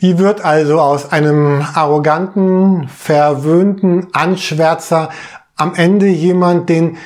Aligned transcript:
Wie 0.00 0.16
wird 0.16 0.42
also 0.42 0.80
aus 0.80 1.12
einem 1.12 1.60
arroganten, 1.74 2.88
verwöhnten 2.88 4.06
Anschwärzer 4.14 5.10
am 5.56 5.74
Ende 5.74 6.06
jemand, 6.06 6.70
den 6.70 6.96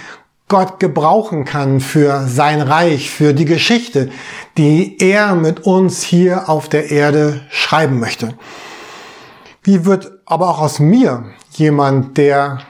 Gott 0.47 0.79
gebrauchen 0.79 1.45
kann 1.45 1.81
für 1.81 2.29
sein 2.29 2.61
Reich, 2.61 3.11
für 3.11 3.35
die 3.35 3.47
Geschichte, 3.47 4.11
die 4.57 4.97
er 5.01 5.35
mit 5.35 5.67
uns 5.67 6.03
hier 6.03 6.49
auf 6.49 6.69
der 6.69 6.93
Erde 6.93 7.41
schreiben 7.51 7.99
möchte? 7.99 8.35
Wie 9.65 9.85
wird 9.85 10.13
aber 10.25 10.49
auch 10.51 10.61
aus 10.61 10.79
mir 10.79 11.25
jemand, 11.51 12.17
der 12.17 12.61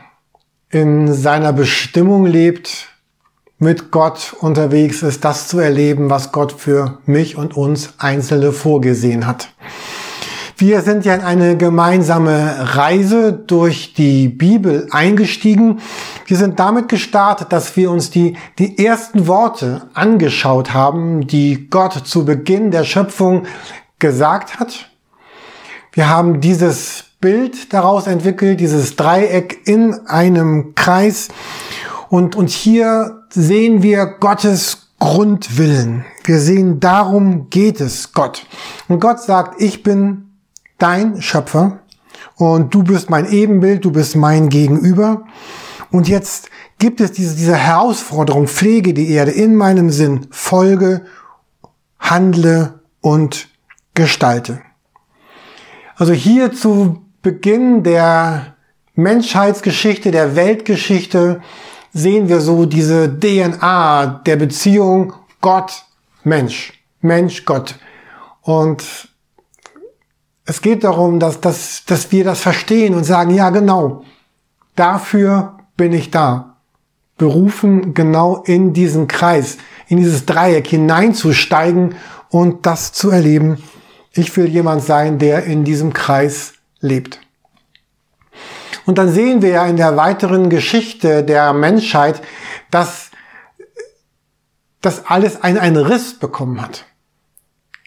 in 0.70 1.12
seiner 1.12 1.52
Bestimmung 1.52 2.24
lebt, 2.24 2.88
mit 3.58 3.90
Gott 3.90 4.34
unterwegs 4.40 5.02
ist, 5.02 5.22
das 5.22 5.48
zu 5.48 5.58
erleben, 5.58 6.08
was 6.08 6.32
Gott 6.32 6.52
für 6.52 6.96
mich 7.04 7.36
und 7.36 7.54
uns 7.54 7.92
Einzelne 7.98 8.52
vorgesehen 8.52 9.26
hat? 9.26 9.50
Wir 10.56 10.82
sind 10.82 11.04
ja 11.04 11.14
in 11.16 11.20
eine 11.20 11.56
gemeinsame 11.56 12.76
Reise 12.76 13.32
durch 13.32 13.92
die 13.92 14.28
Bibel 14.28 14.86
eingestiegen. 14.92 15.80
Wir 16.26 16.36
sind 16.36 16.60
damit 16.60 16.88
gestartet, 16.88 17.52
dass 17.52 17.76
wir 17.76 17.90
uns 17.90 18.10
die, 18.10 18.36
die 18.60 18.84
ersten 18.84 19.26
Worte 19.26 19.88
angeschaut 19.94 20.72
haben, 20.72 21.26
die 21.26 21.68
Gott 21.70 22.06
zu 22.06 22.24
Beginn 22.24 22.70
der 22.70 22.84
Schöpfung 22.84 23.46
gesagt 23.98 24.60
hat. 24.60 24.90
Wir 25.90 26.08
haben 26.08 26.40
dieses 26.40 27.04
Bild 27.20 27.72
daraus 27.72 28.06
entwickelt, 28.06 28.60
dieses 28.60 28.94
Dreieck 28.94 29.66
in 29.66 30.06
einem 30.06 30.76
Kreis. 30.76 31.30
Und, 32.10 32.36
und 32.36 32.50
hier 32.50 33.24
sehen 33.28 33.82
wir 33.82 34.06
Gottes 34.06 34.90
Grundwillen. 35.00 36.04
Wir 36.22 36.38
sehen, 36.38 36.78
darum 36.78 37.50
geht 37.50 37.80
es 37.80 38.12
Gott. 38.12 38.46
Und 38.86 39.00
Gott 39.00 39.20
sagt, 39.20 39.60
ich 39.60 39.82
bin 39.82 40.33
dein 40.78 41.22
Schöpfer 41.22 41.80
und 42.36 42.74
du 42.74 42.82
bist 42.82 43.10
mein 43.10 43.30
Ebenbild, 43.30 43.84
du 43.84 43.92
bist 43.92 44.16
mein 44.16 44.48
Gegenüber. 44.48 45.24
Und 45.90 46.08
jetzt 46.08 46.50
gibt 46.78 47.00
es 47.00 47.12
diese, 47.12 47.36
diese 47.36 47.56
Herausforderung, 47.56 48.48
pflege 48.48 48.94
die 48.94 49.10
Erde 49.10 49.30
in 49.30 49.54
meinem 49.54 49.90
Sinn, 49.90 50.26
folge, 50.30 51.04
handle 51.98 52.80
und 53.00 53.48
gestalte. 53.94 54.60
Also 55.96 56.12
hier 56.12 56.52
zu 56.52 57.02
Beginn 57.22 57.84
der 57.84 58.54
Menschheitsgeschichte, 58.96 60.10
der 60.10 60.36
Weltgeschichte 60.36 61.40
sehen 61.92 62.28
wir 62.28 62.40
so 62.40 62.66
diese 62.66 63.08
DNA 63.18 64.22
der 64.26 64.36
Beziehung 64.36 65.12
Gott, 65.40 65.84
Mensch, 66.24 66.72
Mensch, 67.00 67.44
Gott. 67.44 67.76
Und 68.42 69.13
es 70.46 70.60
geht 70.60 70.84
darum, 70.84 71.20
dass, 71.20 71.40
dass, 71.40 71.84
dass 71.86 72.12
wir 72.12 72.24
das 72.24 72.40
verstehen 72.40 72.94
und 72.94 73.04
sagen, 73.04 73.34
ja 73.34 73.50
genau, 73.50 74.04
dafür 74.76 75.58
bin 75.76 75.92
ich 75.92 76.10
da. 76.10 76.56
Berufen, 77.16 77.94
genau 77.94 78.42
in 78.44 78.72
diesen 78.72 79.06
Kreis, 79.06 79.58
in 79.86 79.98
dieses 79.98 80.26
Dreieck 80.26 80.66
hineinzusteigen 80.66 81.94
und 82.28 82.66
das 82.66 82.92
zu 82.92 83.10
erleben. 83.10 83.62
Ich 84.12 84.36
will 84.36 84.48
jemand 84.48 84.82
sein, 84.82 85.18
der 85.18 85.44
in 85.44 85.64
diesem 85.64 85.92
Kreis 85.92 86.54
lebt. 86.80 87.20
Und 88.84 88.98
dann 88.98 89.10
sehen 89.10 89.42
wir 89.42 89.50
ja 89.50 89.66
in 89.66 89.76
der 89.76 89.96
weiteren 89.96 90.50
Geschichte 90.50 91.22
der 91.24 91.52
Menschheit, 91.52 92.20
dass 92.70 93.10
das 94.80 95.06
alles 95.06 95.42
einen, 95.42 95.58
einen 95.58 95.76
Riss 95.76 96.18
bekommen 96.18 96.60
hat. 96.60 96.84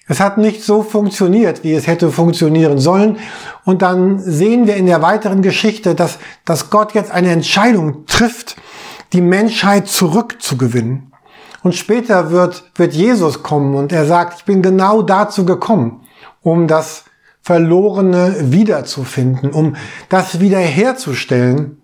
Es 0.07 0.21
hat 0.21 0.37
nicht 0.37 0.63
so 0.63 0.83
funktioniert, 0.83 1.63
wie 1.63 1.73
es 1.73 1.85
hätte 1.85 2.11
funktionieren 2.11 2.79
sollen. 2.79 3.17
Und 3.65 3.81
dann 3.81 4.19
sehen 4.19 4.65
wir 4.65 4.77
in 4.77 4.85
der 4.85 5.01
weiteren 5.01 5.41
Geschichte, 5.41 5.95
dass, 5.95 6.17
dass 6.45 6.69
Gott 6.69 6.93
jetzt 6.93 7.11
eine 7.11 7.31
Entscheidung 7.31 8.05
trifft, 8.05 8.55
die 9.13 9.21
Menschheit 9.21 9.87
zurückzugewinnen. 9.87 11.11
Und 11.61 11.75
später 11.75 12.31
wird, 12.31 12.71
wird 12.75 12.93
Jesus 12.93 13.43
kommen 13.43 13.75
und 13.75 13.91
er 13.91 14.05
sagt, 14.05 14.39
ich 14.39 14.45
bin 14.45 14.61
genau 14.61 15.01
dazu 15.01 15.45
gekommen, 15.45 16.01
um 16.41 16.67
das 16.67 17.03
Verlorene 17.41 18.51
wiederzufinden, 18.51 19.51
um 19.51 19.75
das 20.09 20.39
wiederherzustellen, 20.39 21.81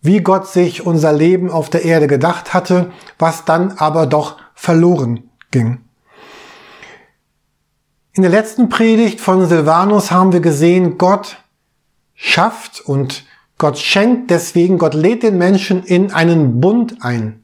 wie 0.00 0.20
Gott 0.20 0.48
sich 0.48 0.84
unser 0.84 1.12
Leben 1.12 1.50
auf 1.50 1.70
der 1.70 1.84
Erde 1.84 2.08
gedacht 2.08 2.54
hatte, 2.54 2.90
was 3.18 3.44
dann 3.44 3.72
aber 3.78 4.06
doch 4.06 4.38
verloren 4.54 5.30
ging. 5.52 5.80
In 8.14 8.20
der 8.20 8.30
letzten 8.30 8.68
Predigt 8.68 9.22
von 9.22 9.48
Silvanus 9.48 10.10
haben 10.10 10.34
wir 10.34 10.40
gesehen, 10.40 10.98
Gott 10.98 11.38
schafft 12.14 12.82
und 12.82 13.24
Gott 13.56 13.78
schenkt 13.78 14.30
deswegen, 14.30 14.76
Gott 14.76 14.92
lädt 14.92 15.22
den 15.22 15.38
Menschen 15.38 15.82
in 15.82 16.12
einen 16.12 16.60
Bund 16.60 16.96
ein. 17.00 17.42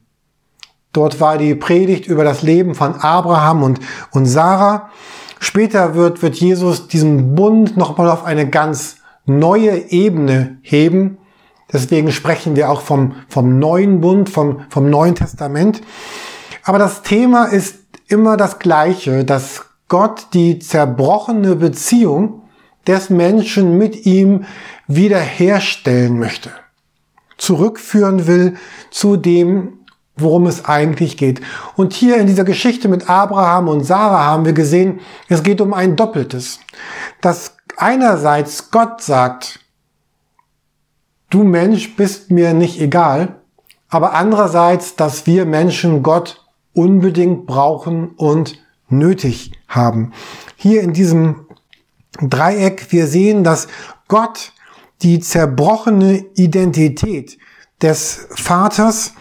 Dort 0.93 1.19
war 1.19 1.39
die 1.39 1.55
Predigt 1.55 2.05
über 2.05 2.23
das 2.23 2.43
Leben 2.43 2.75
von 2.75 2.93
Abraham 2.93 3.63
und, 3.63 3.79
und 4.11 4.27
Sarah. 4.27 4.91
Später 5.39 5.95
wird, 5.95 6.21
wird 6.21 6.35
Jesus 6.35 6.87
diesen 6.87 7.33
Bund 7.33 7.75
nochmal 7.75 8.07
auf 8.07 8.23
eine 8.23 8.47
ganz 8.47 8.97
neue 9.25 9.89
Ebene 9.89 10.59
heben. 10.61 11.17
Deswegen 11.73 12.11
sprechen 12.11 12.55
wir 12.55 12.69
auch 12.69 12.81
vom, 12.81 13.15
vom 13.27 13.57
neuen 13.57 14.01
Bund, 14.01 14.29
vom, 14.29 14.61
vom 14.69 14.87
Neuen 14.87 15.15
Testament. 15.15 15.81
Aber 16.63 16.77
das 16.77 17.01
Thema 17.01 17.45
ist 17.45 17.79
immer 18.07 18.37
das 18.37 18.59
gleiche, 18.59 19.25
dass 19.25 19.68
Gott 19.89 20.27
die 20.33 20.59
zerbrochene 20.59 21.55
Beziehung 21.55 22.43
des 22.87 23.09
Menschen 23.09 23.77
mit 23.77 24.05
ihm 24.05 24.45
wiederherstellen 24.87 26.17
möchte. 26.17 26.51
Zurückführen 27.37 28.27
will 28.27 28.55
zu 28.91 29.17
dem, 29.17 29.79
worum 30.15 30.45
es 30.47 30.65
eigentlich 30.65 31.17
geht. 31.17 31.41
Und 31.75 31.93
hier 31.93 32.17
in 32.17 32.27
dieser 32.27 32.43
Geschichte 32.43 32.87
mit 32.87 33.09
Abraham 33.09 33.67
und 33.67 33.83
Sarah 33.83 34.25
haben 34.25 34.45
wir 34.45 34.53
gesehen, 34.53 34.99
es 35.27 35.43
geht 35.43 35.59
um 35.61 35.73
ein 35.73 35.95
Doppeltes. 35.95 36.59
Dass 37.21 37.57
einerseits 37.77 38.71
Gott 38.71 39.01
sagt, 39.01 39.59
du 41.29 41.43
Mensch 41.43 41.95
bist 41.95 42.31
mir 42.31 42.53
nicht 42.53 42.79
egal, 42.79 43.41
aber 43.89 44.13
andererseits, 44.13 44.95
dass 44.95 45.25
wir 45.25 45.45
Menschen 45.45 46.03
Gott 46.03 46.45
unbedingt 46.73 47.47
brauchen 47.47 48.09
und 48.17 48.59
nötig 48.89 49.58
haben. 49.69 50.11
Hier 50.55 50.81
in 50.81 50.93
diesem 50.93 51.45
Dreieck, 52.21 52.87
wir 52.89 53.07
sehen, 53.07 53.43
dass 53.43 53.67
Gott 54.07 54.51
die 55.01 55.19
zerbrochene 55.19 56.25
Identität 56.35 57.37
des 57.81 58.27
Vaters 58.35 59.13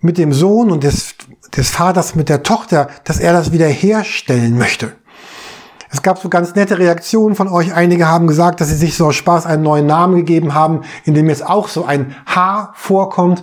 mit 0.00 0.18
dem 0.18 0.32
Sohn 0.32 0.70
und 0.70 0.84
des, 0.84 1.14
des 1.56 1.70
Vaters 1.70 2.14
mit 2.14 2.28
der 2.28 2.44
Tochter, 2.44 2.88
dass 3.04 3.18
er 3.18 3.32
das 3.32 3.50
wiederherstellen 3.50 4.56
möchte. 4.56 4.92
Es 5.90 6.02
gab 6.02 6.18
so 6.18 6.28
ganz 6.28 6.54
nette 6.54 6.78
Reaktionen 6.78 7.34
von 7.34 7.48
euch. 7.48 7.72
Einige 7.72 8.08
haben 8.08 8.26
gesagt, 8.26 8.60
dass 8.60 8.68
sie 8.68 8.76
sich 8.76 8.94
so 8.94 9.06
aus 9.06 9.16
Spaß 9.16 9.46
einen 9.46 9.62
neuen 9.62 9.86
Namen 9.86 10.16
gegeben 10.16 10.54
haben, 10.54 10.82
in 11.04 11.14
dem 11.14 11.28
jetzt 11.28 11.44
auch 11.44 11.68
so 11.68 11.84
ein 11.84 12.14
H 12.26 12.72
vorkommt. 12.76 13.42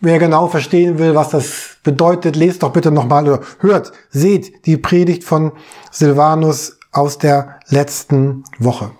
Wer 0.00 0.18
genau 0.18 0.48
verstehen 0.48 0.98
will, 0.98 1.14
was 1.14 1.30
das 1.30 1.78
bedeutet, 1.82 2.36
lest 2.36 2.62
doch 2.62 2.72
bitte 2.72 2.90
nochmal 2.90 3.26
oder 3.26 3.40
hört, 3.60 3.92
seht 4.10 4.66
die 4.66 4.76
Predigt 4.76 5.24
von 5.24 5.52
Silvanus 5.90 6.78
aus 6.92 7.16
der 7.16 7.60
letzten 7.68 8.44
Woche. 8.58 8.90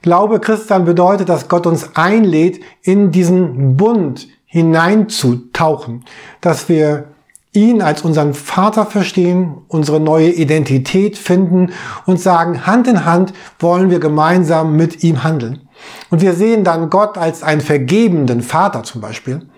Glaube 0.00 0.40
Christian 0.40 0.86
bedeutet, 0.86 1.28
dass 1.28 1.48
Gott 1.48 1.66
uns 1.66 1.96
einlädt, 1.96 2.60
in 2.82 3.10
diesen 3.10 3.76
Bund 3.76 4.28
hineinzutauchen, 4.46 6.04
dass 6.40 6.70
wir 6.70 7.08
ihn 7.52 7.82
als 7.82 8.02
unseren 8.02 8.32
Vater 8.32 8.86
verstehen, 8.86 9.58
unsere 9.68 10.00
neue 10.00 10.30
Identität 10.30 11.18
finden 11.18 11.72
und 12.06 12.20
sagen, 12.20 12.66
Hand 12.66 12.86
in 12.88 13.04
Hand 13.04 13.34
wollen 13.58 13.90
wir 13.90 14.00
gemeinsam 14.00 14.76
mit 14.76 15.02
ihm 15.02 15.24
handeln. 15.24 15.68
Und 16.10 16.22
wir 16.22 16.32
sehen 16.32 16.64
dann 16.64 16.88
Gott 16.88 17.18
als 17.18 17.42
einen 17.42 17.60
vergebenden 17.60 18.40
Vater 18.40 18.82
zum 18.82 19.00
Beispiel 19.00 19.48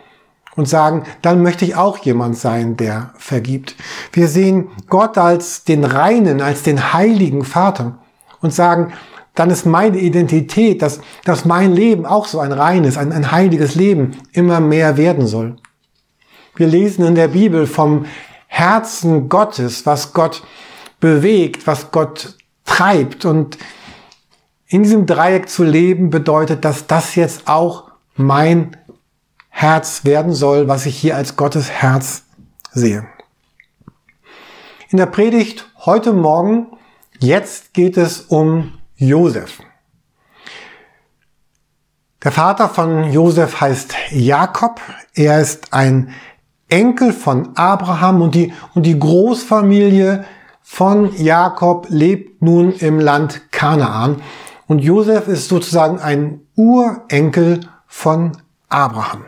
und 0.56 0.68
sagen, 0.68 1.04
dann 1.22 1.42
möchte 1.42 1.64
ich 1.64 1.76
auch 1.76 1.98
jemand 1.98 2.36
sein, 2.36 2.76
der 2.76 3.10
vergibt. 3.16 3.76
Wir 4.12 4.28
sehen 4.28 4.68
Gott 4.88 5.16
als 5.16 5.64
den 5.64 5.84
reinen, 5.84 6.40
als 6.40 6.62
den 6.62 6.92
heiligen 6.92 7.44
Vater 7.44 7.98
und 8.40 8.52
sagen, 8.52 8.92
dann 9.34 9.50
ist 9.50 9.64
meine 9.64 9.98
Identität, 9.98 10.82
dass, 10.82 11.00
dass 11.24 11.44
mein 11.44 11.72
Leben 11.72 12.04
auch 12.04 12.26
so 12.26 12.40
ein 12.40 12.52
reines, 12.52 12.98
ein, 12.98 13.12
ein 13.12 13.30
heiliges 13.30 13.74
Leben 13.74 14.16
immer 14.32 14.60
mehr 14.60 14.96
werden 14.96 15.26
soll. 15.26 15.56
Wir 16.56 16.66
lesen 16.66 17.06
in 17.06 17.14
der 17.14 17.28
Bibel 17.28 17.66
vom 17.66 18.06
Herzen 18.48 19.28
Gottes, 19.28 19.86
was 19.86 20.12
Gott 20.12 20.42
bewegt, 20.98 21.66
was 21.66 21.92
Gott 21.92 22.36
treibt. 22.64 23.24
Und 23.24 23.56
in 24.66 24.82
diesem 24.82 25.06
Dreieck 25.06 25.48
zu 25.48 25.64
leben 25.64 26.10
bedeutet, 26.10 26.64
dass 26.64 26.86
das 26.86 27.14
jetzt 27.14 27.48
auch 27.48 27.90
mein 28.16 28.76
Herz 29.60 30.04
werden 30.04 30.32
soll, 30.32 30.68
was 30.68 30.86
ich 30.86 30.96
hier 30.96 31.16
als 31.16 31.36
Gottes 31.36 31.70
Herz 31.70 32.22
sehe. 32.72 33.06
In 34.88 34.96
der 34.96 35.06
Predigt 35.06 35.70
heute 35.84 36.12
Morgen 36.12 36.66
Jetzt 37.22 37.74
geht 37.74 37.98
es 37.98 38.22
um 38.22 38.78
Josef. 38.96 39.60
Der 42.24 42.32
Vater 42.32 42.70
von 42.70 43.12
Josef 43.12 43.60
heißt 43.60 43.94
Jakob. 44.10 44.80
Er 45.14 45.38
ist 45.38 45.74
ein 45.74 46.14
Enkel 46.70 47.12
von 47.12 47.54
Abraham 47.56 48.22
und 48.22 48.34
die, 48.34 48.54
und 48.74 48.86
die 48.86 48.98
Großfamilie 48.98 50.24
von 50.62 51.14
Jakob 51.14 51.88
lebt 51.90 52.40
nun 52.40 52.72
im 52.72 52.98
Land 52.98 53.52
Kanaan. 53.52 54.22
Und 54.66 54.78
Josef 54.78 55.28
ist 55.28 55.48
sozusagen 55.48 55.98
ein 56.00 56.40
Urenkel 56.56 57.68
von 57.86 58.32
Abraham. 58.70 59.24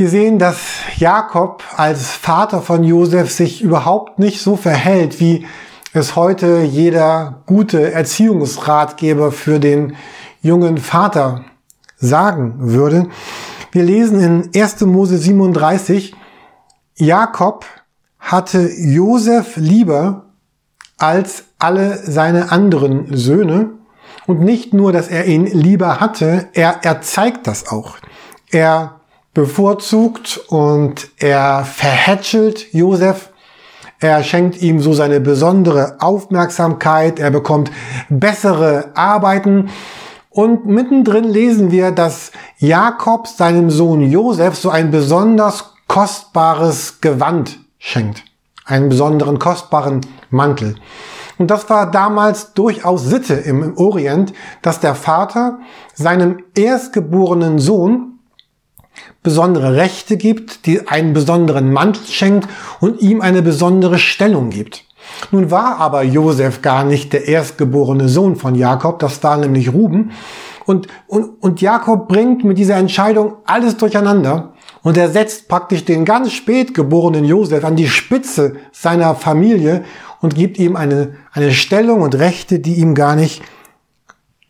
Wir 0.00 0.08
sehen, 0.08 0.38
dass 0.38 0.56
Jakob 0.96 1.62
als 1.76 2.12
Vater 2.12 2.62
von 2.62 2.84
Josef 2.84 3.30
sich 3.30 3.60
überhaupt 3.60 4.18
nicht 4.18 4.40
so 4.40 4.56
verhält, 4.56 5.20
wie 5.20 5.46
es 5.92 6.16
heute 6.16 6.62
jeder 6.62 7.42
gute 7.44 7.92
Erziehungsratgeber 7.92 9.30
für 9.30 9.60
den 9.60 9.96
jungen 10.40 10.78
Vater 10.78 11.44
sagen 11.98 12.54
würde. 12.60 13.08
Wir 13.72 13.82
lesen 13.82 14.20
in 14.20 14.50
1. 14.58 14.80
Mose 14.86 15.18
37, 15.18 16.16
Jakob 16.96 17.66
hatte 18.18 18.70
Josef 18.70 19.58
lieber 19.58 20.30
als 20.96 21.44
alle 21.58 21.98
seine 22.10 22.50
anderen 22.50 23.14
Söhne. 23.14 23.72
Und 24.26 24.40
nicht 24.40 24.72
nur, 24.72 24.92
dass 24.92 25.08
er 25.08 25.26
ihn 25.26 25.44
lieber 25.44 26.00
hatte, 26.00 26.48
er, 26.54 26.78
er 26.84 27.02
zeigt 27.02 27.46
das 27.46 27.68
auch. 27.68 27.98
Er 28.50 28.99
bevorzugt 29.34 30.40
und 30.48 31.08
er 31.18 31.64
verhätschelt 31.64 32.72
Josef. 32.72 33.30
Er 34.00 34.24
schenkt 34.24 34.62
ihm 34.62 34.80
so 34.80 34.92
seine 34.92 35.20
besondere 35.20 35.96
Aufmerksamkeit. 36.00 37.18
Er 37.18 37.30
bekommt 37.30 37.70
bessere 38.08 38.90
Arbeiten. 38.94 39.70
Und 40.30 40.64
mittendrin 40.66 41.24
lesen 41.24 41.70
wir, 41.70 41.90
dass 41.90 42.32
Jakob 42.58 43.26
seinem 43.28 43.70
Sohn 43.70 44.00
Josef 44.00 44.56
so 44.56 44.70
ein 44.70 44.90
besonders 44.90 45.74
kostbares 45.86 47.00
Gewand 47.00 47.58
schenkt. 47.78 48.24
Einen 48.64 48.88
besonderen 48.88 49.38
kostbaren 49.38 50.00
Mantel. 50.30 50.76
Und 51.36 51.50
das 51.50 51.68
war 51.68 51.90
damals 51.90 52.52
durchaus 52.54 53.04
Sitte 53.04 53.34
im 53.34 53.76
Orient, 53.76 54.32
dass 54.62 54.80
der 54.80 54.94
Vater 54.94 55.58
seinem 55.94 56.44
erstgeborenen 56.54 57.58
Sohn 57.58 58.09
besondere 59.22 59.76
Rechte 59.76 60.16
gibt, 60.16 60.66
die 60.66 60.88
einen 60.88 61.12
besonderen 61.12 61.72
Mantel 61.72 62.06
schenkt 62.06 62.48
und 62.80 63.00
ihm 63.00 63.20
eine 63.20 63.42
besondere 63.42 63.98
Stellung 63.98 64.50
gibt. 64.50 64.84
Nun 65.30 65.50
war 65.50 65.78
aber 65.78 66.02
Josef 66.02 66.62
gar 66.62 66.84
nicht 66.84 67.12
der 67.12 67.28
erstgeborene 67.28 68.08
Sohn 68.08 68.36
von 68.36 68.54
Jakob, 68.54 68.98
das 68.98 69.22
war 69.22 69.36
nämlich 69.36 69.72
Ruben. 69.72 70.12
Und, 70.66 70.86
und, 71.06 71.42
und 71.42 71.60
Jakob 71.60 72.08
bringt 72.08 72.44
mit 72.44 72.58
dieser 72.58 72.76
Entscheidung 72.76 73.34
alles 73.44 73.76
durcheinander 73.76 74.52
und 74.82 74.96
er 74.96 75.10
setzt 75.10 75.48
praktisch 75.48 75.84
den 75.84 76.04
ganz 76.04 76.32
spät 76.32 76.74
geborenen 76.74 77.24
Josef 77.24 77.64
an 77.64 77.76
die 77.76 77.88
Spitze 77.88 78.56
seiner 78.72 79.14
Familie 79.14 79.84
und 80.20 80.34
gibt 80.34 80.58
ihm 80.58 80.76
eine, 80.76 81.14
eine 81.32 81.52
Stellung 81.52 82.02
und 82.02 82.14
Rechte, 82.14 82.60
die 82.60 82.74
ihm 82.74 82.94
gar 82.94 83.16
nicht 83.16 83.42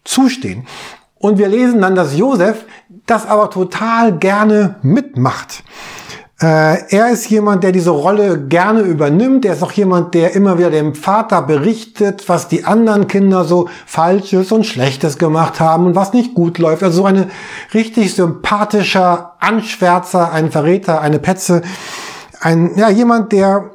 zustehen. 0.05 0.67
Und 1.15 1.39
wir 1.39 1.49
lesen 1.49 1.81
dann, 1.81 1.95
dass 1.95 2.17
Josef 2.17 2.65
das 3.11 3.27
aber 3.27 3.51
total 3.51 4.17
gerne 4.19 4.77
mitmacht. 4.83 5.65
Äh, 6.41 6.89
er 6.89 7.11
ist 7.11 7.29
jemand, 7.29 7.65
der 7.65 7.73
diese 7.73 7.91
Rolle 7.91 8.47
gerne 8.47 8.81
übernimmt. 8.81 9.45
Er 9.45 9.53
ist 9.53 9.63
auch 9.63 9.73
jemand, 9.73 10.15
der 10.15 10.35
immer 10.35 10.59
wieder 10.59 10.71
dem 10.71 10.95
Vater 10.95 11.43
berichtet, 11.43 12.29
was 12.31 12.49
die 12.49 12.65
anderen 12.65 13.09
Kinder 13.09 13.45
so 13.45 13.69
Falsches 13.85 14.51
und 14.51 14.65
Schlechtes 14.65 15.19
gemacht 15.19 15.61
haben 15.61 15.85
und 15.85 15.97
was 15.97 16.15
nicht 16.15 16.33
gut 16.35 16.57
läuft. 16.57 16.83
Also 16.83 17.03
so 17.03 17.05
eine 17.05 17.29
richtig 17.75 18.15
sympathischer 18.15 19.37
Anschwärzer, 19.41 20.33
ein 20.33 20.51
Verräter, 20.51 21.03
eine 21.03 21.19
Petze. 21.19 21.61
Ein, 22.41 22.71
ja, 22.77 22.89
jemand, 22.89 23.33
der, 23.33 23.73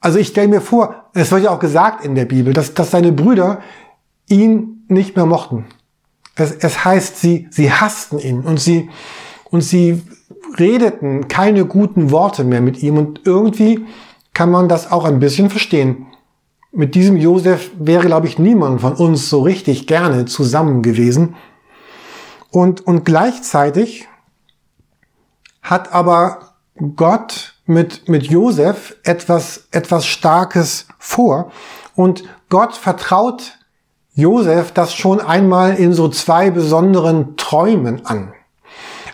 also 0.00 0.18
ich 0.18 0.28
stelle 0.28 0.48
mir 0.48 0.60
vor, 0.60 1.04
es 1.14 1.30
wird 1.30 1.44
ja 1.44 1.50
auch 1.50 1.60
gesagt 1.60 2.04
in 2.04 2.16
der 2.16 2.24
Bibel, 2.24 2.52
dass, 2.52 2.74
dass 2.74 2.90
seine 2.90 3.12
Brüder 3.12 3.60
ihn 4.26 4.84
nicht 4.88 5.14
mehr 5.14 5.26
mochten. 5.26 5.66
Es, 6.40 6.52
es 6.52 6.84
heißt, 6.84 7.20
sie, 7.20 7.48
sie 7.50 7.70
hassten 7.70 8.18
ihn 8.18 8.40
und 8.40 8.58
sie, 8.58 8.90
und 9.50 9.60
sie 9.62 10.02
redeten 10.58 11.28
keine 11.28 11.64
guten 11.64 12.10
Worte 12.10 12.44
mehr 12.44 12.60
mit 12.60 12.82
ihm 12.82 12.96
und 12.96 13.22
irgendwie 13.24 13.86
kann 14.32 14.50
man 14.50 14.68
das 14.68 14.90
auch 14.90 15.04
ein 15.04 15.18
bisschen 15.18 15.50
verstehen. 15.50 16.06
Mit 16.72 16.94
diesem 16.94 17.16
Josef 17.16 17.70
wäre, 17.78 18.06
glaube 18.06 18.26
ich, 18.26 18.38
niemand 18.38 18.80
von 18.80 18.94
uns 18.94 19.28
so 19.28 19.42
richtig 19.42 19.86
gerne 19.86 20.24
zusammen 20.24 20.82
gewesen. 20.82 21.34
Und, 22.50 22.86
und 22.86 23.04
gleichzeitig 23.04 24.08
hat 25.62 25.92
aber 25.92 26.54
Gott 26.96 27.54
mit, 27.66 28.08
mit 28.08 28.24
Josef 28.24 28.96
etwas, 29.02 29.68
etwas 29.72 30.06
Starkes 30.06 30.86
vor. 30.98 31.50
Und 31.94 32.24
Gott 32.48 32.76
vertraut 32.76 33.58
Josef 34.14 34.72
das 34.72 34.94
schon 34.94 35.20
einmal 35.20 35.74
in 35.74 35.92
so 35.92 36.08
zwei 36.08 36.50
besonderen 36.50 37.36
Träumen 37.36 38.04
an. 38.06 38.32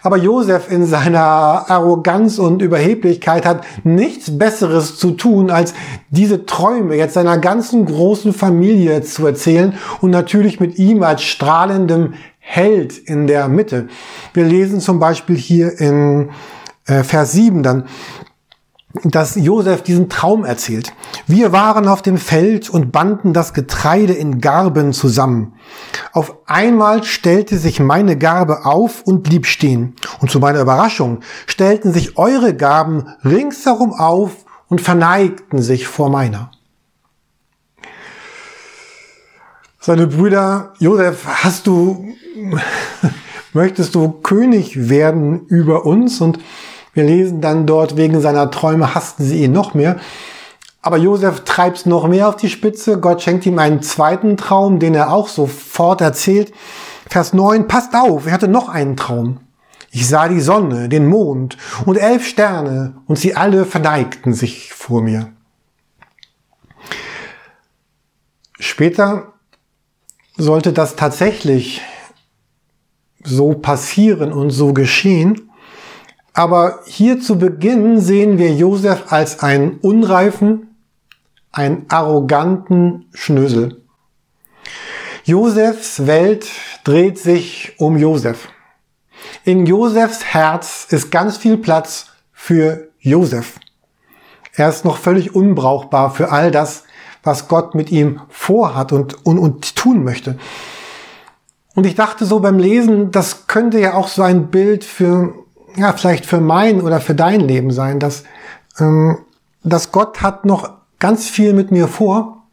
Aber 0.06 0.18
Josef 0.18 0.70
in 0.70 0.86
seiner 0.86 1.20
Arroganz 1.20 2.38
und 2.38 2.62
Überheblichkeit 2.62 3.44
hat 3.44 3.64
nichts 3.82 4.38
Besseres 4.38 4.98
zu 4.98 5.10
tun, 5.10 5.50
als 5.50 5.74
diese 6.10 6.46
Träume 6.46 6.94
jetzt 6.94 7.14
seiner 7.14 7.38
ganzen 7.38 7.86
großen 7.86 8.32
Familie 8.32 9.02
zu 9.02 9.26
erzählen 9.26 9.76
und 10.00 10.10
natürlich 10.10 10.60
mit 10.60 10.78
ihm 10.78 11.02
als 11.02 11.22
strahlendem 11.22 12.14
Held 12.38 12.96
in 12.96 13.26
der 13.26 13.48
Mitte. 13.48 13.88
Wir 14.32 14.44
lesen 14.44 14.78
zum 14.78 15.00
Beispiel 15.00 15.36
hier 15.36 15.80
in 15.80 16.30
äh, 16.86 17.02
Vers 17.02 17.32
7 17.32 17.64
dann, 17.64 17.86
dass 19.04 19.34
Josef 19.36 19.82
diesen 19.82 20.08
Traum 20.08 20.44
erzählt. 20.44 20.92
Wir 21.26 21.52
waren 21.52 21.88
auf 21.88 22.02
dem 22.02 22.18
Feld 22.18 22.70
und 22.70 22.92
banden 22.92 23.32
das 23.32 23.54
Getreide 23.54 24.12
in 24.12 24.40
Garben 24.40 24.92
zusammen. 24.92 25.54
Auf 26.12 26.36
einmal 26.46 27.04
stellte 27.04 27.58
sich 27.58 27.80
meine 27.80 28.16
Garbe 28.16 28.64
auf 28.64 29.02
und 29.02 29.22
blieb 29.22 29.46
stehen. 29.46 29.94
Und 30.20 30.30
zu 30.30 30.40
meiner 30.40 30.60
Überraschung 30.60 31.20
stellten 31.46 31.92
sich 31.92 32.18
eure 32.18 32.54
Garben 32.54 33.08
ringsherum 33.24 33.92
auf 33.92 34.44
und 34.68 34.80
verneigten 34.80 35.62
sich 35.62 35.86
vor 35.86 36.10
meiner. 36.10 36.50
Seine 39.80 40.08
Brüder, 40.08 40.72
Josef, 40.78 41.26
hast 41.26 41.68
du, 41.68 42.14
möchtest 43.52 43.94
du 43.94 44.10
König 44.10 44.88
werden 44.88 45.46
über 45.46 45.86
uns? 45.86 46.20
Und 46.20 46.40
wir 46.96 47.04
lesen 47.04 47.42
dann 47.42 47.66
dort, 47.66 47.98
wegen 47.98 48.22
seiner 48.22 48.50
Träume 48.50 48.94
hassten 48.94 49.24
sie 49.24 49.44
ihn 49.44 49.52
noch 49.52 49.74
mehr. 49.74 50.00
Aber 50.80 50.96
Josef 50.96 51.44
treibt 51.44 51.76
es 51.76 51.86
noch 51.86 52.08
mehr 52.08 52.26
auf 52.26 52.36
die 52.36 52.48
Spitze. 52.48 52.98
Gott 52.98 53.20
schenkt 53.20 53.44
ihm 53.44 53.58
einen 53.58 53.82
zweiten 53.82 54.38
Traum, 54.38 54.78
den 54.78 54.94
er 54.94 55.12
auch 55.12 55.28
sofort 55.28 56.00
erzählt. 56.00 56.54
Vers 57.06 57.34
9, 57.34 57.68
passt 57.68 57.94
auf, 57.94 58.26
er 58.26 58.32
hatte 58.32 58.48
noch 58.48 58.70
einen 58.70 58.96
Traum. 58.96 59.40
Ich 59.90 60.08
sah 60.08 60.28
die 60.28 60.40
Sonne, 60.40 60.88
den 60.88 61.06
Mond 61.06 61.58
und 61.84 61.96
elf 61.96 62.26
Sterne 62.26 62.96
und 63.06 63.18
sie 63.18 63.36
alle 63.36 63.66
verneigten 63.66 64.32
sich 64.32 64.72
vor 64.72 65.02
mir. 65.02 65.32
Später 68.58 69.34
sollte 70.38 70.72
das 70.72 70.96
tatsächlich 70.96 71.82
so 73.22 73.52
passieren 73.52 74.32
und 74.32 74.48
so 74.48 74.72
geschehen. 74.72 75.50
Aber 76.36 76.80
hier 76.84 77.18
zu 77.18 77.38
Beginn 77.38 77.98
sehen 77.98 78.36
wir 78.36 78.52
Josef 78.52 79.10
als 79.10 79.40
einen 79.40 79.78
unreifen, 79.78 80.76
einen 81.50 81.86
arroganten 81.88 83.06
Schnösel. 83.14 83.82
Josefs 85.24 86.06
Welt 86.06 86.46
dreht 86.84 87.18
sich 87.18 87.72
um 87.78 87.96
Josef. 87.96 88.48
In 89.44 89.64
Josefs 89.64 90.26
Herz 90.26 90.86
ist 90.90 91.10
ganz 91.10 91.38
viel 91.38 91.56
Platz 91.56 92.08
für 92.34 92.88
Josef. 92.98 93.58
Er 94.52 94.68
ist 94.68 94.84
noch 94.84 94.98
völlig 94.98 95.34
unbrauchbar 95.34 96.10
für 96.10 96.32
all 96.32 96.50
das, 96.50 96.84
was 97.22 97.48
Gott 97.48 97.74
mit 97.74 97.90
ihm 97.90 98.20
vorhat 98.28 98.92
und, 98.92 99.24
und, 99.24 99.38
und 99.38 99.74
tun 99.74 100.04
möchte. 100.04 100.38
Und 101.74 101.86
ich 101.86 101.94
dachte 101.94 102.26
so 102.26 102.40
beim 102.40 102.58
Lesen, 102.58 103.10
das 103.10 103.46
könnte 103.46 103.80
ja 103.80 103.94
auch 103.94 104.08
so 104.08 104.20
ein 104.20 104.48
Bild 104.48 104.84
für 104.84 105.45
ja, 105.76 105.92
vielleicht 105.92 106.26
für 106.26 106.40
mein 106.40 106.80
oder 106.80 107.00
für 107.00 107.14
dein 107.14 107.40
Leben 107.40 107.70
sein, 107.70 108.00
dass, 108.00 108.24
ähm, 108.78 109.18
dass 109.62 109.92
Gott 109.92 110.22
hat 110.22 110.44
noch 110.44 110.70
ganz 110.98 111.28
viel 111.28 111.52
mit 111.52 111.70
mir 111.70 111.88
vor, 111.88 112.44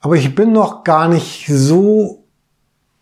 aber 0.00 0.16
ich 0.16 0.34
bin 0.34 0.52
noch 0.52 0.84
gar 0.84 1.08
nicht 1.08 1.46
so 1.48 2.24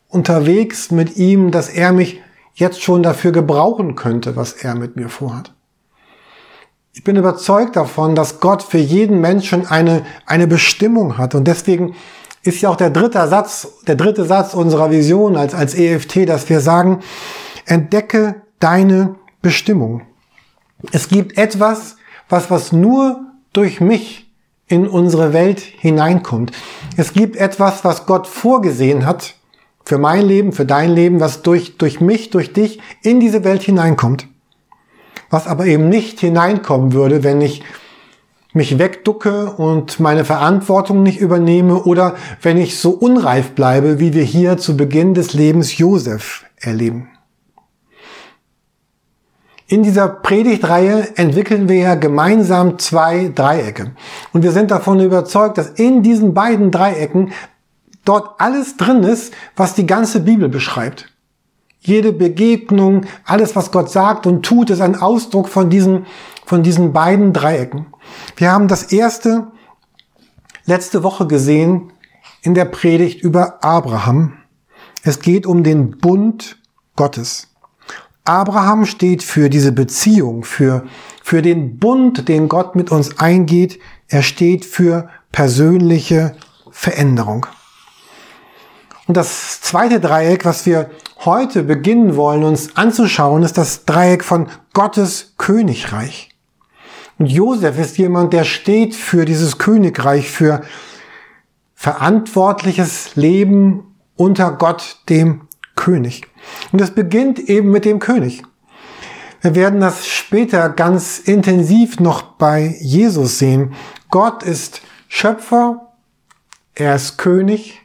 unterwegs 0.08 0.90
mit 0.90 1.16
ihm, 1.16 1.50
dass 1.50 1.68
er 1.68 1.92
mich 1.92 2.20
jetzt 2.54 2.82
schon 2.82 3.02
dafür 3.02 3.32
gebrauchen 3.32 3.94
könnte, 3.94 4.36
was 4.36 4.52
er 4.52 4.74
mit 4.74 4.96
mir 4.96 5.08
vorhat. 5.08 5.54
Ich 6.92 7.04
bin 7.04 7.16
überzeugt 7.16 7.76
davon, 7.76 8.14
dass 8.14 8.40
Gott 8.40 8.62
für 8.62 8.78
jeden 8.78 9.20
Menschen 9.20 9.66
eine, 9.66 10.04
eine 10.26 10.46
Bestimmung 10.46 11.16
hat. 11.18 11.34
Und 11.34 11.46
deswegen 11.46 11.94
ist 12.42 12.60
ja 12.60 12.68
auch 12.68 12.76
der 12.76 12.90
dritte 12.90 13.26
Satz, 13.28 13.68
der 13.86 13.94
dritte 13.94 14.24
Satz 14.24 14.54
unserer 14.54 14.90
Vision 14.90 15.36
als, 15.36 15.54
als 15.54 15.74
EFT, 15.74 16.28
dass 16.28 16.48
wir 16.48 16.60
sagen, 16.60 17.00
entdecke 17.64 18.42
deine 18.60 19.16
Bestimmung. 19.42 20.02
Es 20.92 21.08
gibt 21.08 21.36
etwas, 21.36 21.96
was, 22.28 22.50
was 22.50 22.72
nur 22.72 23.20
durch 23.52 23.80
mich 23.80 24.30
in 24.68 24.86
unsere 24.86 25.32
Welt 25.32 25.60
hineinkommt. 25.60 26.52
Es 26.96 27.12
gibt 27.12 27.36
etwas, 27.36 27.84
was 27.84 28.06
Gott 28.06 28.26
vorgesehen 28.26 29.04
hat 29.04 29.34
für 29.84 29.98
mein 29.98 30.24
Leben, 30.24 30.52
für 30.52 30.64
dein 30.64 30.92
Leben, 30.92 31.18
was 31.18 31.42
durch, 31.42 31.76
durch 31.76 32.00
mich, 32.00 32.30
durch 32.30 32.52
dich 32.52 32.80
in 33.02 33.18
diese 33.18 33.42
Welt 33.42 33.62
hineinkommt. 33.62 34.28
Was 35.28 35.48
aber 35.48 35.66
eben 35.66 35.88
nicht 35.88 36.20
hineinkommen 36.20 36.92
würde, 36.92 37.24
wenn 37.24 37.40
ich 37.40 37.62
mich 38.52 38.78
wegducke 38.78 39.52
und 39.52 40.00
meine 40.00 40.24
Verantwortung 40.24 41.02
nicht 41.02 41.20
übernehme 41.20 41.82
oder 41.82 42.16
wenn 42.42 42.56
ich 42.56 42.78
so 42.78 42.90
unreif 42.90 43.52
bleibe, 43.52 44.00
wie 44.00 44.12
wir 44.12 44.24
hier 44.24 44.58
zu 44.58 44.76
Beginn 44.76 45.14
des 45.14 45.34
Lebens 45.34 45.78
Josef 45.78 46.44
erleben. 46.56 47.09
In 49.70 49.84
dieser 49.84 50.08
Predigtreihe 50.08 51.16
entwickeln 51.16 51.68
wir 51.68 51.76
ja 51.76 51.94
gemeinsam 51.94 52.80
zwei 52.80 53.30
Dreiecke. 53.32 53.92
Und 54.32 54.42
wir 54.42 54.50
sind 54.50 54.72
davon 54.72 54.98
überzeugt, 54.98 55.58
dass 55.58 55.68
in 55.68 56.02
diesen 56.02 56.34
beiden 56.34 56.72
Dreiecken 56.72 57.30
dort 58.04 58.40
alles 58.40 58.76
drin 58.76 59.04
ist, 59.04 59.32
was 59.54 59.76
die 59.76 59.86
ganze 59.86 60.22
Bibel 60.22 60.48
beschreibt. 60.48 61.14
Jede 61.78 62.12
Begegnung, 62.12 63.06
alles, 63.24 63.54
was 63.54 63.70
Gott 63.70 63.92
sagt 63.92 64.26
und 64.26 64.44
tut, 64.44 64.70
ist 64.70 64.80
ein 64.80 65.00
Ausdruck 65.00 65.48
von 65.48 65.70
diesen, 65.70 66.06
von 66.44 66.64
diesen 66.64 66.92
beiden 66.92 67.32
Dreiecken. 67.32 67.86
Wir 68.34 68.50
haben 68.50 68.66
das 68.66 68.92
erste 68.92 69.52
letzte 70.64 71.04
Woche 71.04 71.28
gesehen 71.28 71.92
in 72.42 72.54
der 72.54 72.64
Predigt 72.64 73.22
über 73.22 73.62
Abraham. 73.62 74.32
Es 75.04 75.20
geht 75.20 75.46
um 75.46 75.62
den 75.62 75.96
Bund 75.96 76.58
Gottes. 76.96 77.49
Abraham 78.24 78.84
steht 78.84 79.22
für 79.22 79.48
diese 79.48 79.72
Beziehung, 79.72 80.44
für, 80.44 80.84
für 81.22 81.42
den 81.42 81.78
Bund, 81.78 82.28
den 82.28 82.48
Gott 82.48 82.76
mit 82.76 82.90
uns 82.90 83.18
eingeht. 83.18 83.78
Er 84.08 84.22
steht 84.22 84.64
für 84.64 85.08
persönliche 85.32 86.36
Veränderung. 86.70 87.46
Und 89.06 89.16
das 89.16 89.60
zweite 89.60 89.98
Dreieck, 90.00 90.44
was 90.44 90.66
wir 90.66 90.90
heute 91.24 91.64
beginnen 91.64 92.16
wollen, 92.16 92.44
uns 92.44 92.76
anzuschauen, 92.76 93.42
ist 93.42 93.58
das 93.58 93.84
Dreieck 93.84 94.22
von 94.22 94.48
Gottes 94.72 95.34
Königreich. 95.36 96.30
Und 97.18 97.26
Josef 97.26 97.78
ist 97.78 97.98
jemand, 97.98 98.32
der 98.32 98.44
steht 98.44 98.94
für 98.94 99.24
dieses 99.24 99.58
Königreich, 99.58 100.30
für 100.30 100.62
verantwortliches 101.74 103.16
Leben 103.16 103.96
unter 104.16 104.52
Gott, 104.52 104.98
dem 105.08 105.48
König. 105.74 106.29
Und 106.72 106.80
es 106.80 106.90
beginnt 106.90 107.38
eben 107.38 107.70
mit 107.70 107.84
dem 107.84 107.98
König. 107.98 108.42
Wir 109.42 109.54
werden 109.54 109.80
das 109.80 110.06
später 110.06 110.68
ganz 110.68 111.18
intensiv 111.18 111.98
noch 111.98 112.22
bei 112.22 112.76
Jesus 112.80 113.38
sehen. 113.38 113.72
Gott 114.10 114.42
ist 114.42 114.82
Schöpfer, 115.08 115.92
er 116.74 116.94
ist 116.94 117.16
König, 117.16 117.80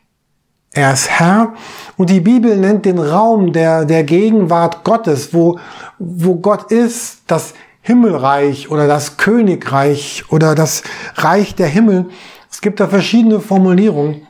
er 0.72 0.92
ist 0.92 1.10
Herr 1.10 1.54
und 1.96 2.10
die 2.10 2.20
Bibel 2.20 2.58
nennt 2.58 2.86
den 2.86 3.00
Raum 3.00 3.54
der, 3.54 3.86
der 3.86 4.04
Gegenwart 4.04 4.84
Gottes, 4.84 5.34
wo, 5.34 5.58
wo 5.98 6.36
Gott 6.36 6.72
ist, 6.72 7.22
das 7.28 7.54
Himmelreich 7.82 8.70
oder 8.70 8.88
das 8.88 9.16
Königreich 9.16 10.26
oder 10.30 10.56
das 10.56 10.84
Reich 11.16 11.56
der 11.56 11.68
Himmel. 11.68 12.10
Es 12.52 12.60
gibt 12.60 12.80
da 12.82 12.88
verschiedene 12.88 13.40
Formulierungen. 13.40 14.28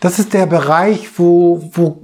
Das 0.00 0.18
ist 0.18 0.32
der 0.32 0.46
Bereich, 0.46 1.18
wo, 1.18 1.68
wo, 1.72 2.00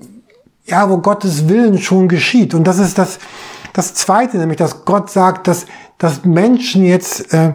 ja, 0.67 0.91
wo 0.91 0.99
Gottes 0.99 1.49
Willen 1.49 1.79
schon 1.79 2.09
geschieht. 2.09 2.55
Und 2.55 2.65
das 2.65 2.79
ist 2.79 2.99
das, 2.99 3.19
das 3.73 3.95
Zweite, 3.95 4.39
nämlich, 4.39 4.59
dass 4.59 4.85
Gott 4.85 5.11
sagt, 5.11 5.49
dass, 5.49 5.67
dass 5.99 6.25
Menschen 6.25 6.85
jetzt 6.85 7.33
äh, 7.33 7.55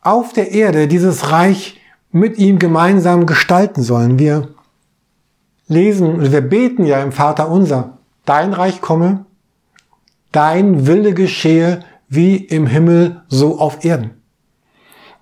auf 0.00 0.32
der 0.32 0.52
Erde 0.52 0.88
dieses 0.88 1.30
Reich 1.30 1.80
mit 2.10 2.38
ihm 2.38 2.58
gemeinsam 2.58 3.26
gestalten 3.26 3.82
sollen. 3.82 4.18
Wir 4.18 4.48
lesen, 5.68 6.32
wir 6.32 6.40
beten 6.40 6.84
ja 6.84 7.02
im 7.02 7.12
Vater 7.12 7.48
unser, 7.50 7.98
dein 8.24 8.52
Reich 8.52 8.80
komme, 8.80 9.24
dein 10.30 10.86
Wille 10.86 11.14
geschehe 11.14 11.80
wie 12.08 12.36
im 12.36 12.66
Himmel 12.66 13.22
so 13.28 13.58
auf 13.58 13.84
Erden. 13.84 14.22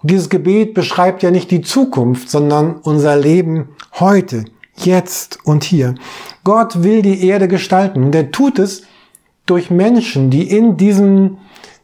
Dieses 0.02 0.31
Gebet 0.31 0.75
beschreibt 0.75 1.23
ja 1.23 1.31
nicht 1.31 1.50
die 1.50 1.61
Zukunft, 1.61 2.31
sondern 2.31 2.76
unser 2.76 3.17
Leben 3.17 3.69
heute, 3.99 4.45
jetzt 4.87 5.38
und 5.44 5.64
hier. 5.64 5.94
Gott 6.44 6.82
will 6.82 7.02
die 7.02 7.26
Erde 7.26 7.49
gestalten 7.49 8.04
und 8.04 8.14
er 8.14 8.30
tut 8.30 8.58
es 8.58 8.82
durch 9.46 9.70
Menschen, 9.70 10.30
die 10.30 10.49
in 10.49 10.76
diesem 10.76 11.38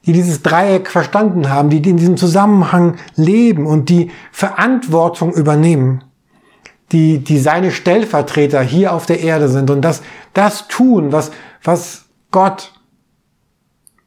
die 0.05 0.13
dieses 0.13 0.41
Dreieck 0.41 0.89
verstanden 0.89 1.51
haben, 1.51 1.69
die 1.69 1.79
in 1.79 1.97
diesem 1.97 2.17
Zusammenhang 2.17 2.95
leben 3.17 3.67
und 3.67 3.89
die 3.89 4.13
Verantwortung 4.31 5.35
übernehmen 5.35 6.05
die, 6.93 7.19
die 7.19 7.39
seine 7.39 7.71
Stellvertreter 7.71 8.63
hier 8.63 8.93
auf 8.93 9.07
der 9.07 9.21
Erde 9.21 9.49
sind 9.49 9.71
und 9.71 9.83
das, 9.83 10.03
das 10.35 10.69
tun, 10.69 11.13
was, 11.13 11.33
was 11.63 12.07
Gott 12.31 12.73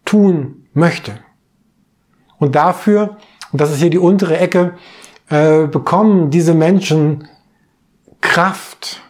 tun 0.05 0.65
möchte. 0.73 1.19
Und 2.37 2.55
dafür, 2.55 3.17
und 3.51 3.59
das 3.59 3.71
ist 3.71 3.79
hier 3.79 3.89
die 3.89 3.97
untere 3.97 4.37
Ecke, 4.37 4.75
äh, 5.29 5.67
bekommen 5.67 6.29
diese 6.29 6.53
Menschen 6.53 7.27
Kraft 8.21 9.01